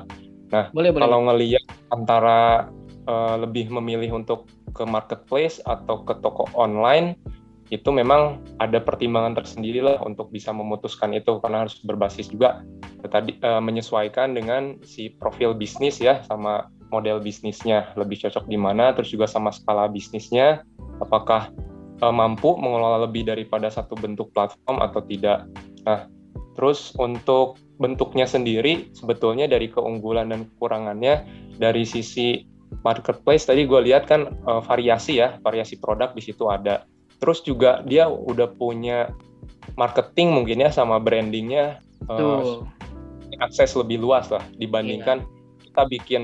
Nah, 0.53 0.69
boleh, 0.69 0.93
kalau 0.93 1.25
ngelihat 1.25 1.65
antara 1.89 2.69
uh, 3.09 3.35
lebih 3.41 3.73
memilih 3.73 4.21
untuk 4.21 4.45
ke 4.77 4.85
marketplace 4.85 5.57
atau 5.65 6.05
ke 6.05 6.13
toko 6.21 6.45
online, 6.53 7.17
itu 7.73 7.89
memang 7.89 8.37
ada 8.61 8.77
pertimbangan 8.77 9.33
tersendiri 9.33 9.81
lah 9.81 9.97
untuk 10.05 10.29
bisa 10.29 10.53
memutuskan 10.53 11.09
itu 11.17 11.41
karena 11.41 11.65
harus 11.65 11.81
berbasis 11.81 12.29
juga 12.29 12.61
tadi 13.09 13.33
uh, 13.41 13.57
menyesuaikan 13.57 14.37
dengan 14.37 14.77
si 14.85 15.09
profil 15.17 15.57
bisnis 15.57 15.97
ya 15.97 16.21
sama 16.29 16.69
model 16.93 17.17
bisnisnya. 17.17 17.89
Lebih 17.97 18.29
cocok 18.29 18.45
di 18.45 18.61
mana, 18.61 18.93
terus 18.93 19.09
juga 19.09 19.25
sama 19.25 19.49
skala 19.49 19.89
bisnisnya, 19.89 20.61
apakah 21.01 21.49
uh, 22.05 22.13
mampu 22.13 22.53
mengelola 22.61 23.09
lebih 23.09 23.25
daripada 23.25 23.73
satu 23.73 23.97
bentuk 23.97 24.29
platform 24.37 24.77
atau 24.77 25.01
tidak. 25.01 25.49
Nah, 25.89 26.05
terus 26.53 26.93
untuk 27.01 27.57
bentuknya 27.81 28.29
sendiri 28.29 28.93
sebetulnya 28.93 29.49
dari 29.49 29.73
keunggulan 29.73 30.29
dan 30.29 30.45
kekurangannya 30.53 31.25
dari 31.57 31.83
sisi 31.89 32.45
marketplace 32.85 33.49
tadi 33.49 33.65
gue 33.65 33.81
lihat 33.89 34.05
kan 34.05 34.29
uh, 34.45 34.61
variasi 34.61 35.17
ya 35.17 35.41
variasi 35.41 35.81
produk 35.81 36.13
di 36.13 36.21
situ 36.21 36.49
ada 36.49 36.85
terus 37.23 37.39
juga 37.39 37.79
dia 37.87 38.11
udah 38.11 38.51
punya 38.51 39.07
marketing 39.79 40.35
mungkin 40.35 40.59
ya 40.59 40.75
sama 40.75 40.99
brandingnya 40.99 41.79
uh, 42.11 42.67
akses 43.39 43.79
lebih 43.79 44.03
luas 44.03 44.27
lah 44.27 44.43
dibandingkan 44.59 45.23
iya. 45.23 45.63
kita 45.71 45.83
bikin 45.87 46.23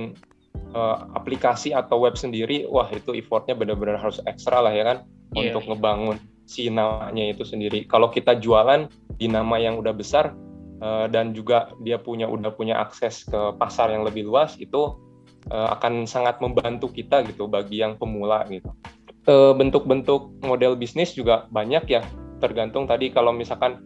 uh, 0.75 1.07
aplikasi 1.15 1.71
atau 1.71 2.03
web 2.03 2.19
sendiri 2.19 2.67
wah 2.67 2.91
itu 2.91 3.15
effortnya 3.15 3.55
benar-benar 3.55 3.95
harus 3.95 4.19
ekstra 4.27 4.59
lah 4.59 4.75
ya 4.75 4.83
kan 4.83 4.97
iya, 5.39 5.55
untuk 5.55 5.63
iya. 5.63 5.69
ngebangun 5.71 6.17
si 6.43 6.67
namanya 6.67 7.31
itu 7.31 7.47
sendiri 7.47 7.87
kalau 7.87 8.11
kita 8.11 8.35
jualan 8.35 8.91
di 9.15 9.31
nama 9.31 9.55
yang 9.55 9.79
udah 9.79 9.95
besar 9.95 10.35
uh, 10.83 11.07
dan 11.07 11.31
juga 11.31 11.71
dia 11.79 11.95
punya 11.95 12.27
udah 12.27 12.51
punya 12.51 12.75
akses 12.75 13.23
ke 13.23 13.55
pasar 13.55 13.95
yang 13.95 14.03
lebih 14.03 14.27
luas 14.27 14.59
itu 14.59 14.99
uh, 15.47 15.69
akan 15.79 16.03
sangat 16.03 16.43
membantu 16.43 16.91
kita 16.91 17.23
gitu 17.23 17.47
bagi 17.47 17.79
yang 17.79 17.95
pemula 17.95 18.43
gitu. 18.51 18.67
Eh, 19.29 19.53
bentuk-bentuk 19.53 20.41
model 20.41 20.73
bisnis 20.73 21.13
juga 21.13 21.45
banyak 21.53 21.85
ya 21.85 22.01
tergantung 22.41 22.89
tadi 22.89 23.13
kalau 23.13 23.29
misalkan 23.29 23.77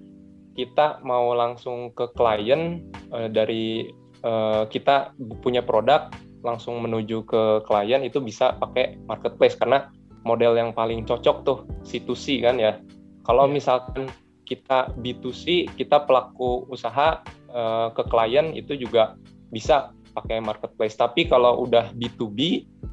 kita 0.55 1.03
mau 1.03 1.35
langsung 1.35 1.91
ke 1.91 2.07
klien 2.15 2.79
uh, 3.09 3.25
dari 3.25 3.89
uh, 4.21 4.69
kita 4.69 5.11
punya 5.41 5.65
produk 5.65 6.13
langsung 6.45 6.79
menuju 6.79 7.27
ke 7.27 7.65
klien 7.67 8.05
itu 8.05 8.23
bisa 8.23 8.55
pakai 8.55 8.95
marketplace 9.09 9.59
karena 9.59 9.91
model 10.23 10.55
yang 10.55 10.71
paling 10.71 11.03
cocok 11.03 11.37
tuh 11.43 11.57
C2C 11.83 12.45
kan 12.45 12.55
ya. 12.61 12.79
Kalau 13.25 13.49
iya. 13.49 13.53
misalkan 13.57 14.07
kita 14.45 14.93
B2C, 14.95 15.73
kita 15.75 16.05
pelaku 16.05 16.69
usaha 16.69 17.19
uh, 17.51 17.89
ke 17.91 18.03
klien 18.07 18.53
itu 18.55 18.77
juga 18.77 19.17
bisa 19.49 19.91
pakai 20.13 20.39
marketplace. 20.39 20.95
Tapi 20.95 21.25
kalau 21.25 21.65
udah 21.65 21.89
B2B 21.97 22.39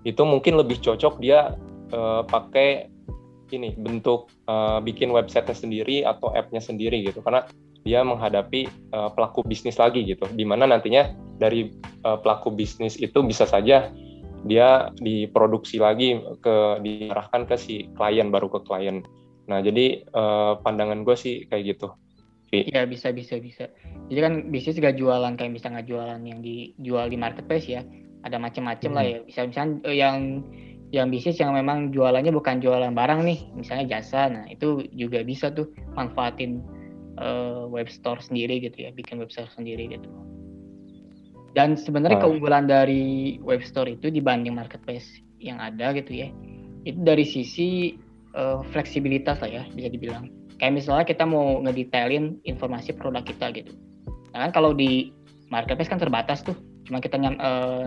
itu 0.09 0.23
mungkin 0.25 0.57
lebih 0.57 0.80
cocok 0.80 1.21
dia 1.21 1.52
uh, 1.92 2.23
pakai 2.26 2.90
ini 3.50 3.75
bentuk 3.75 4.30
uh, 4.47 4.78
bikin 4.78 5.11
website 5.11 5.50
sendiri 5.50 6.06
atau 6.06 6.30
app-nya 6.30 6.62
sendiri 6.62 7.02
gitu 7.02 7.18
karena 7.18 7.47
dia 7.82 8.04
menghadapi 8.06 8.70
uh, 8.94 9.11
pelaku 9.11 9.42
bisnis 9.42 9.80
lagi 9.80 10.06
gitu 10.06 10.28
di 10.30 10.47
mana 10.47 10.70
nantinya 10.70 11.11
dari 11.40 11.75
uh, 12.06 12.20
pelaku 12.20 12.54
bisnis 12.54 12.94
itu 13.00 13.25
bisa 13.26 13.49
saja 13.49 13.90
dia 14.47 14.88
diproduksi 15.02 15.82
lagi 15.82 16.16
ke 16.40 16.80
diarahkan 16.80 17.44
ke 17.44 17.56
si 17.59 17.90
klien 17.99 18.30
baru 18.32 18.49
ke 18.49 18.61
klien 18.64 19.02
Nah, 19.50 19.59
jadi 19.59 20.06
uh, 20.14 20.62
pandangan 20.62 21.02
gue 21.02 21.16
sih 21.18 21.50
kayak 21.50 21.75
gitu. 21.75 21.90
Iya 22.50 22.87
bisa 22.87 23.11
bisa 23.14 23.38
bisa. 23.38 23.70
Jadi 24.11 24.20
kan 24.23 24.35
bisnis 24.50 24.78
gak 24.78 24.99
jualan 24.99 25.38
kayak 25.38 25.54
bisa 25.54 25.70
nggak 25.70 25.87
jualan 25.87 26.18
yang 26.23 26.42
dijual 26.42 27.06
di 27.11 27.18
marketplace 27.18 27.66
ya. 27.66 27.82
Ada 28.23 28.38
macam-macam 28.38 28.90
hmm. 28.90 28.97
lah 28.99 29.04
ya. 29.06 29.18
Bisa 29.26 29.40
misalnya 29.47 29.90
yang 29.90 30.47
yang 30.90 31.06
bisnis 31.11 31.38
yang 31.38 31.54
memang 31.54 31.94
jualannya 31.94 32.35
bukan 32.35 32.59
jualan 32.59 32.90
barang 32.90 33.20
nih, 33.23 33.38
misalnya 33.54 33.99
jasa. 33.99 34.26
Nah 34.26 34.44
itu 34.50 34.87
juga 34.99 35.23
bisa 35.23 35.54
tuh 35.54 35.70
manfaatin 35.94 36.59
uh, 37.18 37.70
web 37.70 37.87
store 37.87 38.18
sendiri 38.18 38.59
gitu 38.59 38.87
ya, 38.87 38.90
bikin 38.90 39.23
web 39.23 39.30
store 39.30 39.50
sendiri 39.54 39.87
gitu. 39.87 40.11
Dan 41.54 41.78
sebenarnya 41.78 42.18
uh. 42.18 42.23
keunggulan 42.26 42.66
dari 42.66 43.38
web 43.42 43.62
store 43.62 43.94
itu 43.94 44.11
dibanding 44.11 44.54
marketplace 44.54 45.06
yang 45.38 45.62
ada 45.62 45.94
gitu 45.94 46.26
ya, 46.26 46.28
itu 46.82 46.99
dari 47.00 47.23
sisi 47.23 47.94
uh, 48.35 48.61
fleksibilitas 48.75 49.38
lah 49.40 49.50
ya 49.50 49.62
bisa 49.70 49.88
dibilang. 49.90 50.26
Kayak 50.59 50.82
misalnya 50.82 51.06
kita 51.09 51.25
mau 51.25 51.62
ngedetailin 51.64 52.37
informasi 52.44 52.92
produk 52.99 53.25
kita 53.25 53.49
gitu. 53.56 53.73
Nah 54.35 54.47
kan 54.47 54.52
kalau 54.52 54.75
di 54.75 55.14
marketplace 55.54 55.88
kan 55.88 56.02
terbatas 56.02 56.44
tuh, 56.44 56.54
cuma 56.85 56.99
kita 56.99 57.16
nyam, 57.16 57.38
uh, 57.40 57.87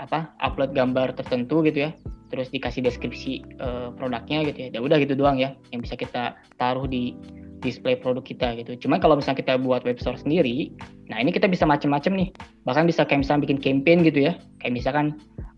apa 0.00 0.32
upload 0.40 0.72
gambar 0.72 1.16
tertentu 1.16 1.60
gitu 1.66 1.88
ya, 1.88 1.90
terus 2.32 2.48
dikasih 2.48 2.84
deskripsi 2.84 3.44
uh, 3.60 3.92
produknya 3.96 4.48
gitu 4.48 4.68
ya. 4.68 4.68
Ya 4.76 4.80
udah 4.80 4.96
gitu 5.02 5.12
doang 5.18 5.36
ya, 5.36 5.52
yang 5.74 5.84
bisa 5.84 5.98
kita 5.98 6.38
taruh 6.56 6.88
di 6.88 7.16
display 7.62 7.94
produk 7.94 8.26
kita 8.26 8.58
gitu. 8.58 8.74
Cuma 8.76 8.98
kalau 8.98 9.16
misalnya 9.16 9.38
kita 9.38 9.54
buat 9.56 9.86
web 9.86 9.96
store 10.02 10.18
sendiri, 10.18 10.74
nah 11.06 11.22
ini 11.22 11.30
kita 11.30 11.46
bisa 11.46 11.62
macam-macam 11.62 12.12
nih. 12.18 12.28
Bahkan 12.66 12.84
bisa 12.90 13.06
kayak 13.06 13.22
misalnya 13.22 13.46
bikin 13.46 13.58
campaign 13.62 14.02
gitu 14.02 14.28
ya. 14.28 14.34
Kayak 14.60 14.82
misalkan 14.82 15.06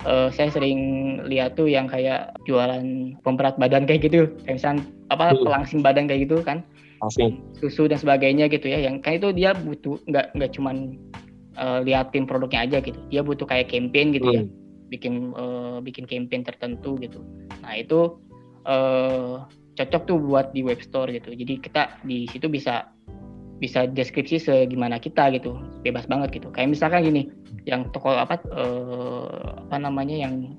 uh, 0.04 0.28
saya 0.28 0.52
sering 0.52 0.78
lihat 1.24 1.56
tuh 1.56 1.66
yang 1.66 1.88
kayak 1.88 2.36
jualan 2.44 3.16
pemberat 3.24 3.56
badan 3.56 3.88
kayak 3.88 4.04
gitu. 4.04 4.28
Kayak 4.44 4.56
misalnya 4.60 4.82
apa 5.08 5.32
hmm. 5.32 5.42
pelangsing 5.48 5.80
badan 5.80 6.04
kayak 6.04 6.28
gitu 6.28 6.44
kan. 6.44 6.60
Langsing. 7.00 7.40
Susu 7.56 7.88
dan 7.88 7.96
sebagainya 7.96 8.52
gitu 8.52 8.68
ya. 8.68 8.84
Yang 8.84 9.00
kayak 9.00 9.24
itu 9.24 9.28
dia 9.32 9.56
butuh 9.56 9.96
nggak 10.04 10.36
nggak 10.36 10.50
cuman 10.60 11.00
uh, 11.56 11.80
liatin 11.82 12.24
produknya 12.24 12.66
aja 12.66 12.78
gitu. 12.82 12.98
Dia 13.10 13.22
butuh 13.24 13.46
kayak 13.48 13.70
campaign 13.70 14.14
gitu 14.14 14.28
ya. 14.30 14.42
hmm. 14.44 14.50
ya. 14.50 14.62
Bikin 14.92 15.14
uh, 15.34 15.78
bikin 15.82 16.04
campaign 16.06 16.46
tertentu 16.46 16.94
gitu. 17.00 17.24
Nah, 17.64 17.74
itu 17.74 18.20
uh, 18.68 19.42
cocok 19.74 20.02
tuh 20.06 20.16
buat 20.22 20.54
di 20.54 20.62
web 20.62 20.78
store 20.82 21.10
gitu. 21.10 21.34
Jadi 21.34 21.58
kita 21.58 21.98
di 22.06 22.30
situ 22.30 22.46
bisa 22.46 22.94
bisa 23.62 23.86
deskripsi 23.86 24.36
segimana 24.42 24.98
kita 24.98 25.30
gitu 25.30 25.56
bebas 25.86 26.04
banget 26.10 26.42
gitu 26.42 26.50
kayak 26.50 26.74
misalkan 26.74 27.06
gini 27.06 27.30
yang 27.64 27.86
toko 27.94 28.10
apa 28.12 28.42
uh, 28.50 29.62
apa 29.64 29.76
namanya 29.78 30.26
yang 30.26 30.58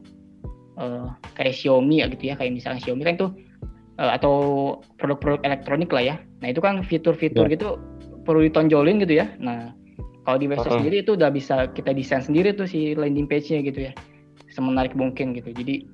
uh, 0.79 1.11
kayak 1.35 1.53
Xiaomi 1.53 2.01
ya 2.01 2.09
gitu 2.09 2.31
ya 2.31 2.35
kayak 2.39 2.55
misalkan 2.55 2.79
Xiaomi 2.79 3.03
kan 3.03 3.19
tuh 3.19 3.29
uh, 3.99 4.15
atau 4.15 4.33
produk-produk 4.97 5.43
elektronik 5.43 5.91
lah 5.91 6.03
ya 6.03 6.15
nah 6.39 6.47
itu 6.49 6.63
kan 6.63 6.81
fitur-fitur 6.81 7.45
ya. 7.45 7.59
gitu 7.59 7.77
perlu 8.23 8.47
ditonjolin 8.47 9.03
gitu 9.03 9.21
ya 9.21 9.27
nah 9.37 9.75
kalau 10.25 10.37
di 10.41 10.49
website 10.49 10.67
uh 10.67 10.73
-huh. 10.73 10.81
sendiri 10.81 10.97
itu 11.05 11.11
udah 11.13 11.29
bisa 11.29 11.69
kita 11.71 11.93
desain 11.93 12.25
sendiri 12.25 12.51
tuh 12.57 12.65
si 12.65 12.97
landing 12.97 13.29
page-nya 13.29 13.61
gitu 13.61 13.87
ya. 13.89 13.93
Semenarik 14.49 14.97
mungkin 14.97 15.37
gitu. 15.37 15.53
Jadi 15.53 15.85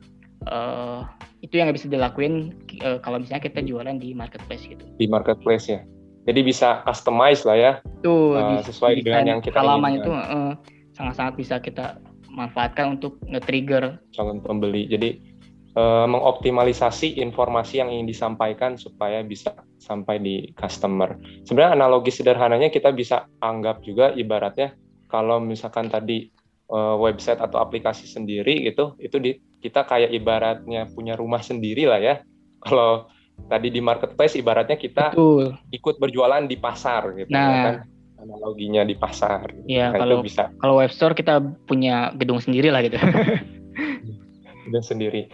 uh, 0.47 1.03
itu 1.43 1.59
yang 1.59 1.69
bisa 1.75 1.91
dilakuin 1.91 2.55
uh, 2.81 2.97
kalau 3.03 3.19
misalnya 3.19 3.43
kita 3.43 3.59
jualan 3.61 3.99
di 3.99 4.15
marketplace 4.15 4.63
gitu. 4.65 4.87
Di 4.95 5.05
marketplace 5.11 5.67
ya. 5.67 5.83
Jadi 6.29 6.39
bisa 6.45 6.85
customize 6.87 7.43
lah 7.43 7.57
ya. 7.57 7.71
Tuh 8.05 8.39
uh, 8.39 8.63
sesuai 8.63 9.03
dengan 9.03 9.37
yang 9.37 9.39
kita 9.43 9.59
halaman 9.59 9.99
itu 9.99 10.11
uh, 10.13 10.53
sangat-sangat 10.95 11.33
bisa 11.35 11.55
kita 11.59 11.99
manfaatkan 12.31 12.95
untuk 12.95 13.19
nge-trigger. 13.27 13.99
Calon 14.15 14.39
pembeli. 14.39 14.87
Jadi 14.87 15.30
uh, 15.75 16.07
mengoptimalisasi 16.07 17.19
informasi 17.19 17.79
yang 17.83 17.89
ingin 17.91 18.07
disampaikan 18.07 18.75
supaya 18.75 19.23
bisa 19.23 19.55
sampai 19.79 20.19
di 20.19 20.35
customer. 20.55 21.15
Sebenarnya 21.47 21.79
analogi 21.79 22.11
sederhananya 22.11 22.69
kita 22.71 22.91
bisa 22.91 23.27
anggap 23.39 23.83
juga 23.83 24.11
ibaratnya 24.15 24.75
kalau 25.07 25.39
misalkan 25.43 25.91
tadi 25.91 26.31
uh, 26.71 26.95
website 26.99 27.39
atau 27.39 27.59
aplikasi 27.59 28.07
sendiri 28.07 28.67
gitu 28.67 28.95
itu 28.99 29.17
di 29.19 29.31
kita 29.61 29.85
kayak 29.85 30.11
ibaratnya 30.15 30.89
punya 30.91 31.15
rumah 31.15 31.43
sendiri 31.43 31.87
lah 31.87 31.99
ya. 32.01 32.15
Kalau 32.65 33.09
tadi 33.49 33.73
di 33.73 33.81
marketplace 33.81 34.37
ibaratnya 34.37 34.77
kita 34.77 35.17
Betul. 35.17 35.57
ikut 35.73 35.97
berjualan 35.97 36.45
di 36.45 36.61
pasar 36.61 37.09
gitu 37.17 37.33
ya 37.33 37.41
nah, 37.41 37.49
kan? 37.65 37.75
Analoginya 38.21 38.85
di 38.85 38.93
pasar. 38.93 39.49
Iya, 39.65 39.89
nah, 39.89 40.05
kalau 40.05 40.21
bisa. 40.21 40.53
kalau 40.61 40.77
web 40.77 40.93
store 40.93 41.17
kita 41.17 41.41
punya 41.65 42.13
gedung 42.13 42.37
sendiri 42.37 42.69
lah 42.69 42.85
gitu. 42.85 43.01
Gedung 44.69 44.85
sendiri 44.85 45.25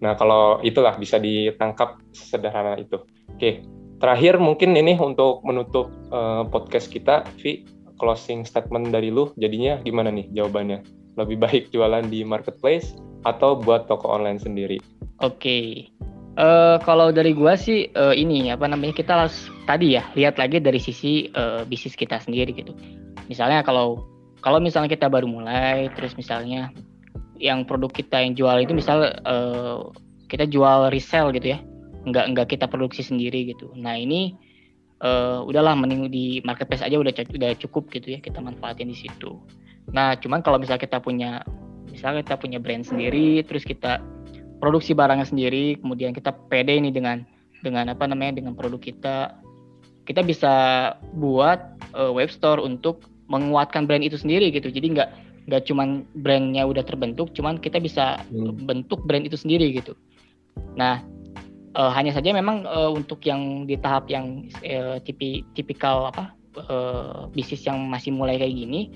nah 0.00 0.16
kalau 0.16 0.58
itulah 0.64 0.96
bisa 0.96 1.20
ditangkap 1.20 2.00
sederhana 2.16 2.80
itu 2.80 3.04
oke 3.36 3.50
terakhir 4.00 4.40
mungkin 4.40 4.72
ini 4.74 4.96
untuk 4.96 5.44
menutup 5.44 5.92
uh, 6.08 6.42
podcast 6.48 6.88
kita 6.88 7.28
Vi 7.38 7.80
closing 8.00 8.48
statement 8.48 8.88
dari 8.88 9.12
lu 9.12 9.28
jadinya 9.36 9.76
gimana 9.84 10.08
nih 10.08 10.32
jawabannya? 10.32 10.80
Lebih 11.20 11.36
baik 11.36 11.64
jualan 11.68 12.08
di 12.08 12.24
marketplace 12.24 12.96
atau 13.28 13.60
buat 13.60 13.84
toko 13.84 14.08
online 14.08 14.40
sendiri? 14.40 14.80
Oke. 15.20 15.92
Uh, 16.40 16.80
kalau 16.80 17.12
dari 17.12 17.36
gua 17.36 17.52
sih 17.60 17.92
uh, 17.92 18.16
ini 18.16 18.48
apa 18.48 18.64
namanya 18.64 18.96
kita 18.96 19.12
harus 19.12 19.52
tadi 19.68 20.00
ya 20.00 20.08
lihat 20.16 20.40
lagi 20.40 20.56
dari 20.56 20.80
sisi 20.80 21.28
uh, 21.36 21.68
bisnis 21.68 21.92
kita 21.92 22.16
sendiri 22.16 22.56
gitu. 22.56 22.72
Misalnya 23.28 23.60
kalau 23.60 24.08
kalau 24.40 24.56
misalnya 24.56 24.88
kita 24.88 25.12
baru 25.12 25.28
mulai 25.28 25.92
terus 25.92 26.16
misalnya 26.16 26.72
yang 27.40 27.64
produk 27.64 27.88
kita 27.88 28.20
yang 28.20 28.36
jual 28.36 28.56
itu 28.60 28.76
misal 28.76 29.16
uh, 29.24 29.88
kita 30.28 30.44
jual 30.46 30.92
resell 30.92 31.32
gitu 31.32 31.56
ya 31.56 31.58
nggak 32.04 32.36
nggak 32.36 32.46
kita 32.52 32.68
produksi 32.68 33.00
sendiri 33.00 33.48
gitu 33.50 33.72
nah 33.74 33.96
ini 33.96 34.36
uh, 35.04 35.40
udahlah 35.44 35.74
mending 35.76 36.08
di 36.12 36.40
marketplace 36.44 36.84
aja 36.84 36.96
udah 37.00 37.12
udah 37.12 37.50
cukup 37.58 37.88
gitu 37.92 38.16
ya 38.16 38.18
kita 38.20 38.38
manfaatin 38.38 38.88
di 38.88 38.96
situ. 38.96 39.40
Nah, 39.90 40.14
cuman 40.20 40.44
kalau 40.44 40.60
misalnya 40.60 40.86
kita 40.86 40.98
punya 41.02 41.42
misalnya 41.90 42.22
kita 42.22 42.36
punya 42.38 42.58
brand 42.62 42.86
sendiri, 42.86 43.42
terus 43.42 43.66
kita 43.66 43.98
produksi 44.62 44.94
barangnya 44.94 45.26
sendiri, 45.26 45.80
kemudian 45.80 46.14
kita 46.14 46.30
pede 46.52 46.78
ini 46.78 46.94
dengan 46.94 47.24
dengan 47.64 47.90
apa 47.90 48.06
namanya 48.06 48.40
dengan 48.40 48.52
produk 48.54 48.78
kita, 48.78 49.34
kita 50.06 50.20
bisa 50.22 50.52
buat 51.16 51.58
uh, 51.96 52.12
web 52.12 52.30
store 52.30 52.62
untuk 52.62 53.08
menguatkan 53.26 53.88
brand 53.88 54.04
itu 54.04 54.20
sendiri 54.20 54.52
gitu. 54.54 54.70
Jadi 54.70 54.86
nggak 54.94 55.10
nggak 55.50 55.66
cuman 55.66 56.06
brandnya 56.22 56.62
udah 56.62 56.86
terbentuk, 56.86 57.34
cuman 57.34 57.58
kita 57.58 57.82
bisa 57.82 58.22
hmm. 58.30 58.70
bentuk 58.70 59.02
brand 59.02 59.26
itu 59.26 59.34
sendiri 59.34 59.74
gitu. 59.74 59.98
Nah, 60.78 61.02
uh, 61.74 61.90
hanya 61.90 62.14
saja 62.14 62.30
memang 62.30 62.62
uh, 62.66 62.90
untuk 62.90 63.22
yang 63.26 63.66
di 63.66 63.74
tahap 63.78 64.06
yang 64.10 64.46
uh, 64.62 65.02
tipi, 65.02 65.42
tipikal 65.58 66.10
apa 66.10 66.34
uh, 66.70 67.26
bisnis 67.30 67.62
yang 67.66 67.86
masih 67.86 68.14
mulai 68.14 68.38
kayak 68.40 68.54
gini 68.54 68.90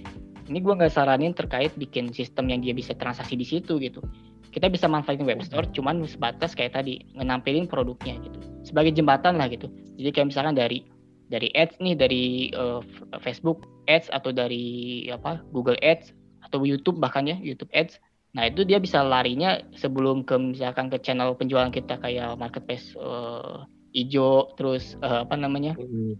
ini 0.49 0.59
gue 0.61 0.75
nggak 0.77 0.93
saranin 0.93 1.33
terkait 1.33 1.73
bikin 1.79 2.13
sistem 2.13 2.53
yang 2.53 2.61
dia 2.61 2.77
bisa 2.77 2.93
transaksi 2.97 3.39
di 3.39 3.47
situ 3.47 3.81
gitu 3.81 4.05
kita 4.53 4.71
bisa 4.71 4.87
manfaatin 4.87 5.27
web 5.27 5.43
store 5.43 5.67
cuman 5.75 6.05
sebatas 6.07 6.55
kayak 6.55 6.77
tadi 6.77 7.03
ngenampilin 7.17 7.67
produknya 7.67 8.19
gitu 8.23 8.39
sebagai 8.67 8.93
jembatan 8.95 9.41
lah 9.41 9.49
gitu 9.51 9.71
jadi 9.97 10.11
kayak 10.15 10.29
misalkan 10.35 10.55
dari 10.55 10.85
dari 11.33 11.49
ads 11.57 11.81
nih 11.81 11.97
dari 11.97 12.25
uh, 12.53 12.85
Facebook 13.25 13.65
ads 13.89 14.13
atau 14.13 14.31
dari 14.31 15.09
apa 15.09 15.41
Google 15.51 15.81
ads 15.81 16.13
atau 16.45 16.63
YouTube 16.63 17.01
bahkan 17.01 17.25
ya 17.25 17.41
YouTube 17.41 17.73
ads 17.73 17.99
Nah 18.35 18.51
itu 18.51 18.67
dia 18.67 18.83
bisa 18.83 19.01
larinya 19.01 19.63
sebelum 19.79 20.27
ke 20.27 20.35
misalkan 20.35 20.91
ke 20.91 20.99
channel 20.99 21.39
penjualan 21.39 21.71
kita 21.71 22.03
kayak 22.03 22.35
marketplace 22.35 22.91
uh, 22.99 23.63
hijau 23.95 24.51
terus 24.59 24.99
uh, 25.07 25.23
apa 25.23 25.39
namanya 25.39 25.79
hmm. 25.79 26.19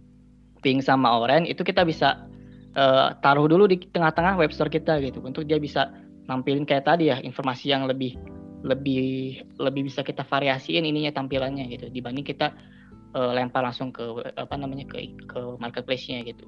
pink 0.63 0.79
sama 0.79 1.11
orange 1.19 1.51
itu 1.51 1.61
kita 1.67 1.83
bisa 1.83 2.23
uh, 2.79 3.11
taruh 3.19 3.51
dulu 3.51 3.67
di 3.67 3.83
tengah-tengah 3.91 4.39
web 4.39 4.55
store 4.55 4.71
kita 4.71 4.95
gitu 5.03 5.19
untuk 5.19 5.43
dia 5.43 5.59
bisa 5.59 5.91
nampilin 6.31 6.63
kayak 6.63 6.87
tadi 6.87 7.11
ya 7.11 7.19
informasi 7.19 7.75
yang 7.75 7.83
lebih 7.83 8.15
lebih 8.63 9.43
lebih 9.59 9.91
bisa 9.91 9.99
kita 9.99 10.23
variasiin 10.23 10.87
ininya 10.87 11.11
tampilannya 11.11 11.67
gitu 11.67 11.91
dibanding 11.91 12.23
kita 12.23 12.55
uh, 13.11 13.35
lempar 13.35 13.59
langsung 13.59 13.91
ke 13.91 14.03
apa 14.39 14.55
namanya 14.55 14.87
ke 14.87 15.03
ke 15.27 15.39
marketplace-nya 15.59 16.23
gitu. 16.23 16.47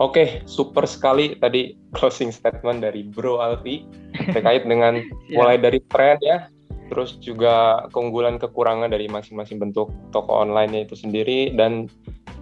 Oke, 0.00 0.40
super 0.48 0.88
sekali 0.88 1.36
tadi 1.36 1.76
closing 1.92 2.32
statement 2.32 2.80
dari 2.80 3.04
Bro 3.04 3.40
Alfi 3.44 3.84
terkait 4.32 4.64
dengan 4.64 4.96
yeah. 5.28 5.36
mulai 5.36 5.60
dari 5.60 5.80
tren 5.92 6.16
ya, 6.24 6.48
terus 6.88 7.20
juga 7.20 7.86
keunggulan 7.94 8.40
kekurangan 8.40 8.90
dari 8.90 9.06
masing-masing 9.06 9.60
bentuk 9.60 9.92
toko 10.10 10.42
online 10.42 10.88
itu 10.88 10.96
sendiri 10.96 11.52
dan 11.52 11.86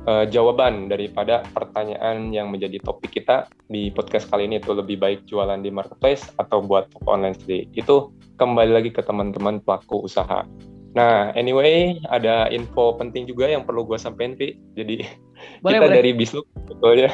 uh, 0.08 0.24
jawaban 0.24 0.88
daripada 0.88 1.44
pertanyaan 1.52 2.32
yang 2.32 2.48
menjadi 2.48 2.80
topik 2.80 3.12
kita 3.12 3.50
di 3.68 3.92
podcast 3.92 4.32
kali 4.32 4.48
ini 4.48 4.56
itu 4.56 4.72
lebih 4.72 4.96
baik 4.96 5.28
jualan 5.28 5.60
di 5.60 5.68
marketplace 5.68 6.32
atau 6.40 6.64
buat 6.64 6.88
toko 6.94 7.12
online 7.12 7.36
sendiri. 7.36 7.68
Itu 7.76 8.16
kembali 8.40 8.72
lagi 8.72 8.90
ke 8.94 9.04
teman-teman 9.04 9.60
pelaku 9.60 10.06
usaha. 10.06 10.48
Nah, 10.96 11.36
anyway, 11.36 12.00
ada 12.08 12.48
info 12.48 12.96
penting 12.96 13.28
juga 13.28 13.50
yang 13.50 13.68
perlu 13.68 13.84
gue 13.84 14.00
sampaikan, 14.00 14.38
Vi. 14.38 14.56
Jadi 14.72 15.04
boleh, 15.64 15.78
kita 15.78 15.84
boleh. 15.84 15.96
dari 16.00 16.10
Bisluk 16.16 16.46
sebetulnya 16.64 17.10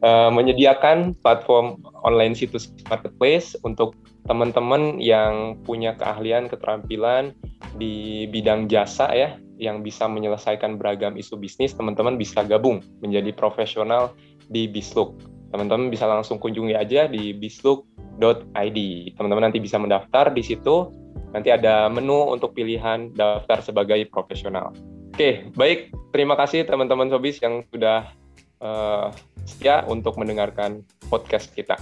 uh, 0.00 0.30
menyediakan 0.32 1.16
platform 1.20 1.80
online 2.00 2.32
situs 2.32 2.72
marketplace 2.88 3.52
untuk 3.66 3.92
teman-teman 4.24 4.96
yang 5.02 5.58
punya 5.66 5.96
keahlian, 5.98 6.48
keterampilan 6.48 7.36
di 7.76 8.24
bidang 8.30 8.70
jasa 8.70 9.12
ya, 9.12 9.36
yang 9.60 9.84
bisa 9.84 10.08
menyelesaikan 10.08 10.80
beragam 10.80 11.20
isu 11.20 11.36
bisnis, 11.36 11.76
teman-teman 11.76 12.16
bisa 12.16 12.40
gabung 12.46 12.80
menjadi 13.04 13.32
profesional 13.36 14.16
di 14.48 14.66
Bisluk. 14.66 15.20
Teman-teman 15.50 15.90
bisa 15.90 16.06
langsung 16.06 16.38
kunjungi 16.38 16.78
aja 16.78 17.10
di 17.10 17.34
bisluk.id. 17.34 18.78
Teman-teman 19.18 19.50
nanti 19.50 19.58
bisa 19.58 19.82
mendaftar 19.82 20.30
di 20.30 20.46
situ 20.46 20.94
Nanti 21.30 21.48
ada 21.54 21.86
menu 21.86 22.34
untuk 22.34 22.54
pilihan 22.54 23.14
daftar 23.14 23.62
sebagai 23.62 24.02
profesional. 24.10 24.74
Oke, 25.14 25.46
baik. 25.54 25.94
Terima 26.10 26.34
kasih 26.34 26.66
teman-teman 26.66 27.06
Sobis 27.06 27.38
yang 27.38 27.62
sudah 27.70 28.10
uh, 28.58 29.14
setia 29.46 29.86
untuk 29.86 30.18
mendengarkan 30.18 30.82
podcast 31.06 31.54
kita. 31.54 31.78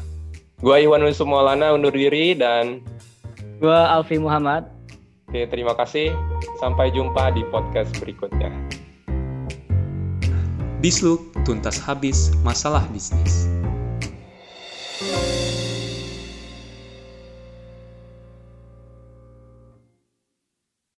Gua 0.59 0.83
Iwan 0.83 1.07
Maulana 1.07 1.73
undur 1.73 1.95
diri 1.95 2.35
dan 2.35 2.83
gua 3.63 3.95
Alfi 3.95 4.19
Muhammad. 4.19 4.69
Oke, 5.29 5.45
terima 5.49 5.77
kasih. 5.77 6.13
Sampai 6.59 6.91
jumpa 6.91 7.31
di 7.37 7.45
podcast 7.53 7.93
berikutnya. 8.01 8.51
Bisluk 10.81 11.31
tuntas 11.43 11.77
habis 11.79 12.33
masalah 12.47 12.87
bisnis. 12.95 13.58